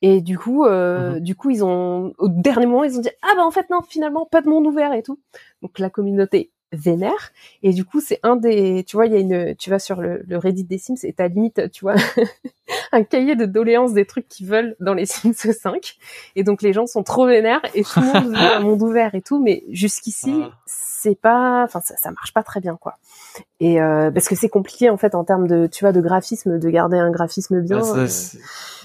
[0.02, 1.20] Et du coup, euh, Mhm.
[1.20, 3.80] du coup, ils ont au dernier moment, ils ont dit ah bah en fait non,
[3.82, 5.18] finalement pas de monde ouvert et tout.
[5.62, 7.30] Donc la communauté vénère.
[7.62, 10.00] Et du coup, c'est un des, tu vois, il y a une, tu vas sur
[10.00, 11.94] le, le Reddit des Sims et t'as limite, tu vois,
[12.92, 15.96] un cahier de doléances des trucs qu'ils veulent dans les Sims 5.
[16.34, 19.14] Et donc les gens sont trop vénères et tout le monde veut un monde ouvert
[19.14, 20.50] et tout, mais jusqu'ici, Ah.
[21.10, 22.94] C'est pas, enfin ça, ça marche pas très bien quoi.
[23.60, 26.58] Et euh, parce que c'est compliqué en fait en termes de, tu vois, de graphisme,
[26.58, 27.78] de garder un graphisme bien.
[27.78, 28.38] Ouais, ça, euh, c'est-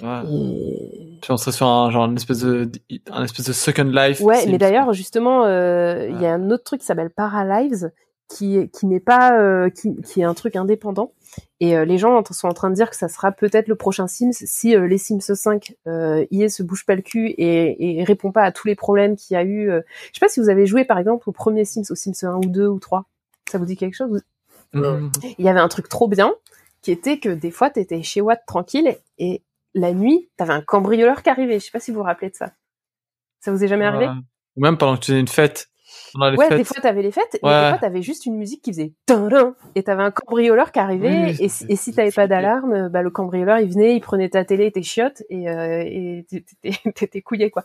[0.03, 0.21] ouais.
[0.31, 1.17] et...
[1.21, 2.69] Puis on serait sur un genre une espèce de
[3.11, 4.21] un espèce de Second Life.
[4.21, 6.27] Ouais, mais d'ailleurs, justement, euh, il y Ouais.
[6.27, 7.91] a un autre truc qui s'appelle Paralives,
[8.35, 11.13] qui qui n'est pas, euh, qui, qui est un truc indépendant.
[11.59, 13.75] Et euh, les gens en- sont en train de dire que ça sera peut-être le
[13.75, 17.99] prochain Sims si euh, les Sims 5, euh, EA se bouge pas le cul et,
[17.99, 19.69] et répond pas à tous les problèmes qu'il y a eu.
[19.69, 19.81] euh.
[20.13, 22.35] Je sais pas si vous avez joué par exemple au premier Sims, au Sims 1
[22.37, 23.05] ou 2 ou 3.
[23.49, 24.21] Ça vous dit quelque chose
[24.73, 25.11] Vous- Mhm.
[25.37, 26.33] Il y avait un truc trop bien
[26.81, 29.41] qui était que des fois t'étais chez Watt tranquille et
[29.73, 31.59] la nuit t'avais un cambrioleur qui arrivait.
[31.59, 32.51] Je sais pas si vous vous rappelez de ça.
[33.41, 34.05] Ça vous est jamais arrivé?
[34.57, 35.69] Ou même pendant que tu faisais une fête.
[36.15, 36.57] Ouais, fêtes.
[36.57, 37.63] des fois t'avais les fêtes, et Ouais.
[37.63, 38.93] des fois t'avais juste une musique qui faisait
[39.75, 43.01] et t'avais un cambrioleur qui arrivait, Oui, et, si- et si t'avais pas d'alarme, bah,
[43.01, 46.21] le cambrioleur il venait, il prenait ta télé tes chiottes, et euh,
[46.95, 47.63] t'étais couillé quoi.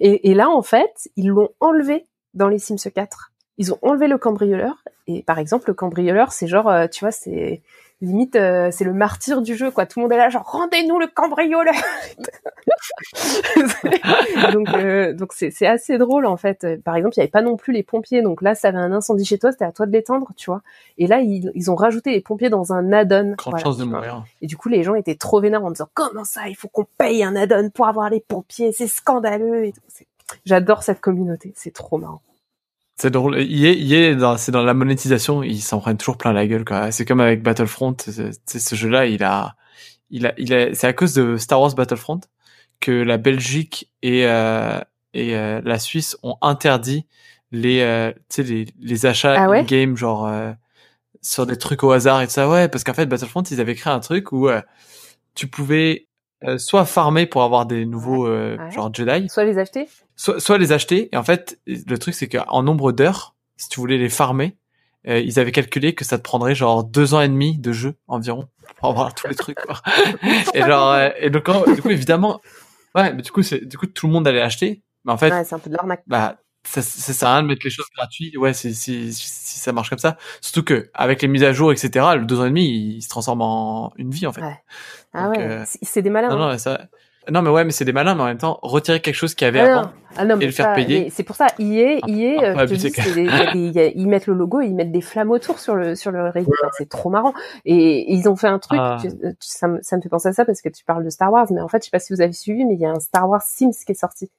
[0.00, 3.32] Et, et là en fait, ils l'ont enlevé dans les Sims 4.
[3.58, 7.12] Ils ont enlevé le cambrioleur, et par exemple le cambrioleur c'est genre, euh, tu vois,
[7.12, 7.62] c'est
[8.04, 9.86] limite euh, c'est le martyr du jeu quoi.
[9.86, 11.72] Tout le monde est là genre rendez-nous le cambrioleur.
[14.52, 16.82] donc euh, donc c'est c'est assez drôle en fait.
[16.82, 18.22] Par exemple, il y avait pas non plus les pompiers.
[18.22, 20.62] Donc là, ça avait un incendie chez toi, c'était à toi de l'éteindre, tu vois.
[20.98, 23.34] Et là, ils, ils ont rajouté les pompiers dans un add-on.
[23.36, 24.24] Grande Voilà, chance de mourir.
[24.42, 26.86] Et du coup, les gens étaient trop vénères en disant comment ça, il faut qu'on
[26.98, 29.66] paye un add-on pour avoir les pompiers, c'est scandaleux.
[29.66, 29.74] Et
[30.44, 32.20] J'adore cette communauté, c'est trop marrant.
[32.96, 33.40] C'est drôle.
[33.40, 36.46] Il est, il est dans, c'est dans la monétisation, ils s'en prennent toujours plein la
[36.46, 36.92] gueule, quoi.
[36.92, 37.96] C'est comme avec Battlefront.
[37.98, 39.56] C'est, ce jeu-là, il a,
[40.10, 42.20] il a, il a, c'est à cause de Star Wars Battlefront
[42.80, 44.78] que la Belgique et, euh,
[45.12, 47.06] et euh, la Suisse ont interdit
[47.50, 49.60] les, euh, tu sais, les, les achats Ah ouais?
[49.60, 50.52] in-game, genre, euh,
[51.20, 52.48] sur des trucs au hasard et tout ça.
[52.48, 54.60] Ouais, parce qu'en fait, Battlefront, ils avaient créé un truc où euh,
[55.34, 56.06] tu pouvais
[56.44, 58.70] euh, soit farmer pour avoir des nouveaux, euh, Ouais.
[58.70, 61.08] genre Jedi, Soit les acheter soit, soit les acheter.
[61.12, 64.56] Et en fait, le truc, c'est qu'en nombre d'heures, si tu voulais les farmer,
[65.08, 67.94] euh, ils avaient calculé que ça te prendrait genre deux ans et demi de jeu
[68.08, 69.58] environ pour avoir tous les trucs.
[69.60, 69.80] Quoi.
[70.54, 72.40] et genre, euh, et donc, du coup, évidemment,
[72.94, 74.82] ouais, mais du coup, c'est, du coup, tout le monde allait acheter.
[75.04, 76.02] Mais en fait, Ouais, c'est un peu de l'arnaque.
[76.06, 76.36] bah,
[76.66, 78.36] ça, ça sert à rien de mettre les choses gratuites.
[78.36, 80.16] Ouais, si, si, si ça marche comme ça.
[80.40, 83.08] Surtout que, avec les mises à jour, etc., le deux ans et demi, il, se
[83.08, 84.42] transforme en une vie, en fait.
[84.42, 84.58] Ouais.
[85.12, 86.28] Ah Donc, ouais, euh, c'est- des malins.
[86.28, 86.52] Non, hein.
[86.52, 86.80] non, ça,
[87.30, 89.46] non, mais ouais, mais c'est des malins, mais en même temps, retirer quelque chose qu'il
[89.46, 89.82] y avait Ah avant.
[89.82, 91.08] non, ah non, mais le faire ça, payer.
[91.10, 92.00] C'est pour ça, euh, il des-
[93.54, 96.28] il a- ils mettent le logo, ils mettent des flammes autour sur le sur le
[96.28, 96.50] Reddit.
[96.62, 97.32] Enfin, c'est trop marrant.
[97.64, 98.98] Et, et ils ont fait un truc, Ah.
[99.00, 101.08] tu- tu- ça, me, ça me fait penser à ça parce que tu parles de
[101.10, 102.84] Star Wars, mais en fait, je sais pas si vous avez suivi, mais il y
[102.86, 104.30] a un Star Wars Sims qui est sorti.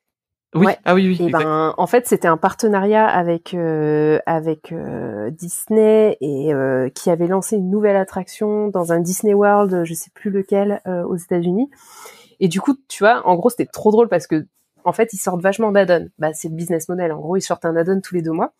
[0.53, 0.77] Oui, Ouais.
[0.85, 1.27] ah oui, oui.
[1.27, 7.09] Et ben, en fait, c'était un partenariat avec euh, avec euh, Disney et euh, qui
[7.09, 11.17] avait lancé une nouvelle attraction dans un Disney World, je sais plus lequel, euh, aux
[11.17, 11.69] États-Unis.
[12.39, 14.45] Et du coup, tu vois, en gros, c'était trop drôle parce que
[14.85, 16.09] en fait, ils sortent vachement d'add-on.
[16.19, 17.11] Bah, c'est le business model.
[17.11, 18.53] En gros, ils sortent un add-on tous les deux mois.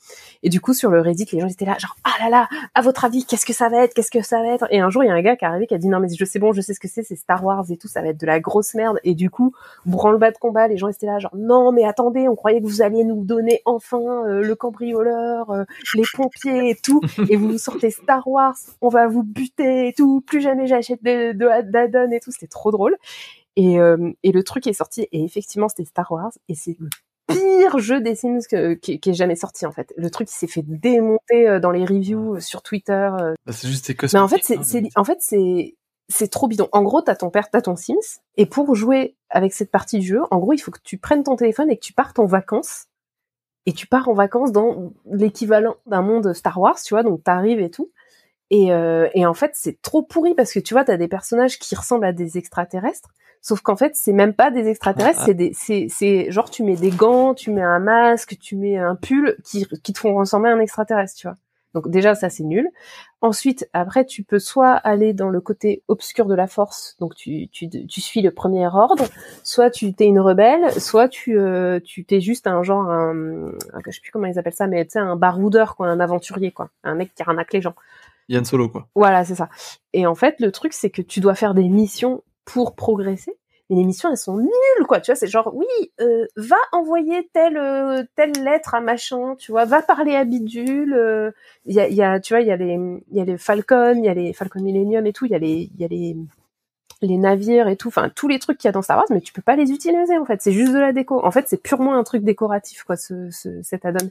[0.44, 2.82] Et du coup, sur le Reddit, les gens étaient là, genre, ah là là, à
[2.82, 4.68] votre avis, qu'est-ce que ça va être, qu'est-ce que ça va être?
[4.72, 6.00] Et un jour, il y a un gars qui est arrivé qui a dit, non
[6.00, 8.02] mais je sais bon, je sais ce que c'est, c'est Star Wars et tout, ça
[8.02, 9.00] va être de la grosse merde.
[9.04, 9.54] Et du coup,
[9.86, 12.82] branle-bas de combat, les gens étaient là, genre, non mais attendez, on croyait que vous
[12.82, 15.64] alliez nous donner enfin euh, le cambrioleur, euh,
[15.96, 20.22] les pompiers et tout, et vous sortez Star Wars, on va vous buter et tout,
[20.22, 22.98] plus jamais j'achète de, de d'add-on et tout, c'était trop drôle.
[23.56, 26.90] Et, euh, et le truc est sorti, et effectivement, c'était Star Wars, et c'est le
[27.28, 29.94] pire jeu des Sims que, qui, qui est jamais sorti en fait.
[29.98, 33.10] Le truc il s'est fait démonter euh, dans les reviews sur Twitter.
[33.20, 33.34] euh.
[33.46, 35.76] Bah, c'est juste des Mais en fait, c'est, hein, en fait, c'est,
[36.08, 36.70] c'est trop bidon.
[36.72, 40.08] En gros, t'as ton père, t'as ton Sims, et pour jouer avec cette partie du
[40.08, 42.26] jeu, en gros, il faut que tu prennes ton téléphone et que tu partes en
[42.26, 42.86] vacances.
[43.68, 47.60] Et tu pars en vacances dans l'équivalent d'un monde Star Wars, tu vois, donc t'arrives
[47.60, 47.90] et tout.
[48.52, 51.58] Et, euh, et en fait, c'est trop pourri parce que tu vois, t'as des personnages
[51.58, 53.10] qui ressemblent à des extraterrestres,
[53.48, 55.26] sauf qu'en fait, c'est même pas des extraterrestres, Ah.
[55.28, 58.78] c'est des, c'est, c'est genre tu mets des gants, tu mets un masque, tu mets
[58.78, 61.36] un pull qui, qui te font ressembler à un extraterrestre, tu vois.
[61.76, 62.68] Donc déjà, ça c'est nul.
[63.22, 67.48] Ensuite, après, tu peux soit aller dans le côté obscur de la force, donc tu,
[67.50, 69.06] tu, tu suis le premier ordre,
[69.44, 73.80] soit tu t'es une rebelle, soit tu euh, tu t'es juste un genre un, un-
[73.86, 76.52] je sais plus comment ils appellent ça, mais tu sais un baroudeur quoi, un aventurier
[76.52, 77.76] quoi, un mec qui arnaque les gens.
[78.30, 78.88] Yann Solo, quoi.
[78.96, 79.50] Voilà, c'est ça.
[79.94, 83.34] Et en fait, le truc c'est que tu dois faire des missions pour progresser.
[83.70, 85.00] Mais les missions, elles sont nulles, quoi.
[85.02, 85.66] Tu vois, c'est genre, oui,
[86.00, 90.94] euh, va envoyer telle euh, telle lettre à machin, tu vois, va parler à bidule.
[90.94, 91.32] euh,
[91.66, 93.26] Il y, a, il y a, tu vois, il y a les il y a
[93.26, 95.26] les Falcon, il y a les Falcon Millennium et tout.
[95.26, 96.16] Il y a les y a les
[97.02, 99.22] les navires et tout, enfin tous les trucs qu'il y a dans Star Wars, mais
[99.22, 100.42] tu peux pas les utiliser en fait.
[100.42, 101.24] C'est juste de la déco.
[101.26, 104.10] En fait, c'est purement un truc décoratif quoi, ce, ce cet add-on.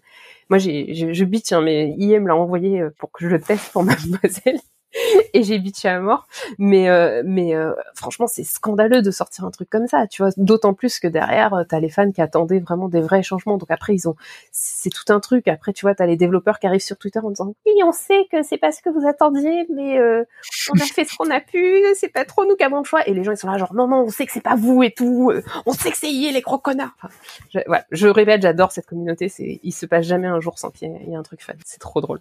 [0.51, 3.41] Moi, j'ai je, je bitch, hein, mais IM l'a envoyé euh, pour que je le
[3.41, 4.59] teste pour Mademoiselle.
[5.34, 6.26] Et j'ai bitché à mort,
[6.59, 10.30] mais euh, mais euh, franchement c'est scandaleux de sortir un truc comme ça, tu vois.
[10.36, 13.57] D'autant plus que derrière euh, t'as les fans qui attendaient vraiment des vrais changements.
[13.57, 14.14] Donc après ils ont,
[14.53, 15.49] c'est tout un truc.
[15.49, 18.26] Après tu vois t'as les développeurs qui arrivent sur Twitter en disant oui on sait
[18.30, 20.24] que c'est pas ce que vous attendiez, mais euh,
[20.72, 23.07] on a fait ce qu'on a pu, c'est pas trop nous qui avons le choix.
[23.09, 24.82] Et les gens ils sont là genre non non on sait que c'est pas vous
[24.82, 26.95] et tout, euh, on sait que c'est les gros connards.
[26.99, 27.12] Enfin,
[27.53, 30.88] je, voilà, je répète j'adore cette communauté, il se passe jamais un jour sans qu'il
[30.88, 32.20] y ait, un truc fun, c'est trop drôle.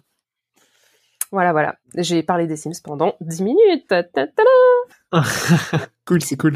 [1.34, 3.88] Voilà voilà, j'ai parlé des Sims pendant 10 minutes.
[3.88, 4.42] Ta, ta, ta.
[6.06, 6.54] Cool, c'est cool.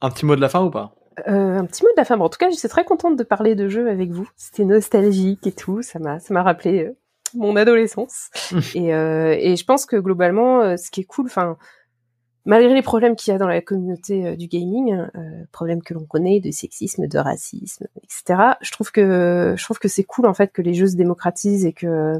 [0.00, 0.96] Un petit mot de la fin ou pas?
[1.28, 2.16] Euh, un petit mot de la fin.
[2.16, 4.28] Bon, en tout cas, j'étais très contente de parler de jeux avec vous.
[4.36, 5.80] C'était nostalgique et tout.
[5.82, 6.96] Ça m'a, ça m'a rappelé euh,
[7.34, 8.30] mon adolescence.
[8.74, 11.56] et, euh, et je pense que globalement, ce qui est cool, enfin,
[12.44, 16.04] malgré les problèmes qu'il y a dans la communauté du gaming, euh, problèmes que l'on
[16.04, 18.56] connaît de sexisme, de racisme, etc.
[18.60, 21.64] Je trouve que, je trouve que c'est cool en fait que les jeux se démocratisent
[21.64, 22.14] et que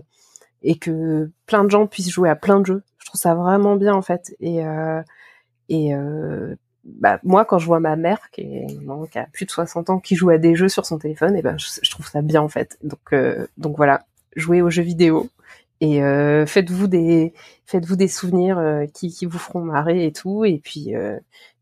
[0.63, 2.83] et que plein de gens puissent jouer à plein de jeux.
[2.99, 4.35] Je trouve ça vraiment bien en fait.
[4.41, 5.03] Et euh,
[5.69, 6.55] et euh,
[6.85, 8.43] bah, moi, quand je vois ma mère, qui,
[9.15, 11.57] a plus de 60 ans, qui joue à des jeux sur son téléphone, et ben,
[11.59, 12.79] je, trouve ça bien, en fait.
[12.83, 14.05] Donc, euh, donc voilà,
[14.37, 15.29] jouez aux jeux vidéo
[15.83, 16.01] et
[16.47, 17.35] faites-vous des,
[17.67, 20.47] faites-vous des souvenirs qui, qui vous feront marrer et tout.
[20.47, 20.95] Et puis,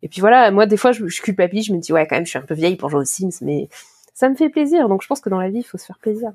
[0.02, 2.24] et puis voilà, moi, des fois, je, je culpabilise, je me dis, ouais, quand même,
[2.24, 3.68] je suis un peu vieille pour jouer aux Sims, mais
[4.14, 4.88] ça me fait plaisir.
[4.88, 6.32] Donc, je pense que dans la vie, il faut se faire plaisir.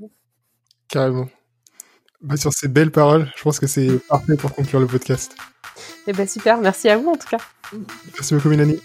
[0.89, 1.27] Carrément.
[2.21, 5.35] Bah, sur ces belles paroles, je pense que c'est parfait pour conclure le podcast.
[6.05, 6.59] Et ben, super.
[6.59, 7.37] Merci à vous, en tout cas.
[8.13, 8.79] Merci beaucoup, Mélanie.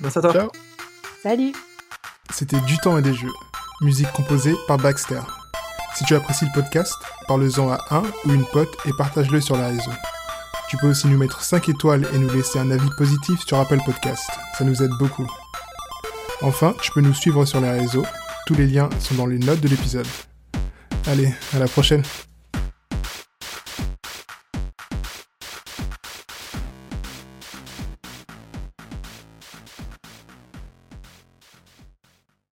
[0.00, 0.32] Merci à toi.
[0.32, 0.50] Ciao.
[1.22, 1.52] Salut.
[2.30, 3.32] C'était Du temps et des jeux.
[3.80, 5.20] Musique composée par Baxter.
[5.94, 6.94] Si tu apprécies le podcast,
[7.28, 9.92] parle-en à un ou une pote et partage-le sur la réseau.
[10.68, 13.78] Tu peux aussi nous mettre 5 étoiles et nous laisser un avis positif sur Apple
[13.86, 14.28] Podcast.
[14.58, 15.30] Ça nous aide beaucoup.
[16.42, 18.04] Enfin, tu peux nous suivre sur les réseaux.
[18.46, 20.06] Tous les liens sont dans les notes de l'épisode.
[21.06, 22.02] Allez, à la prochaine.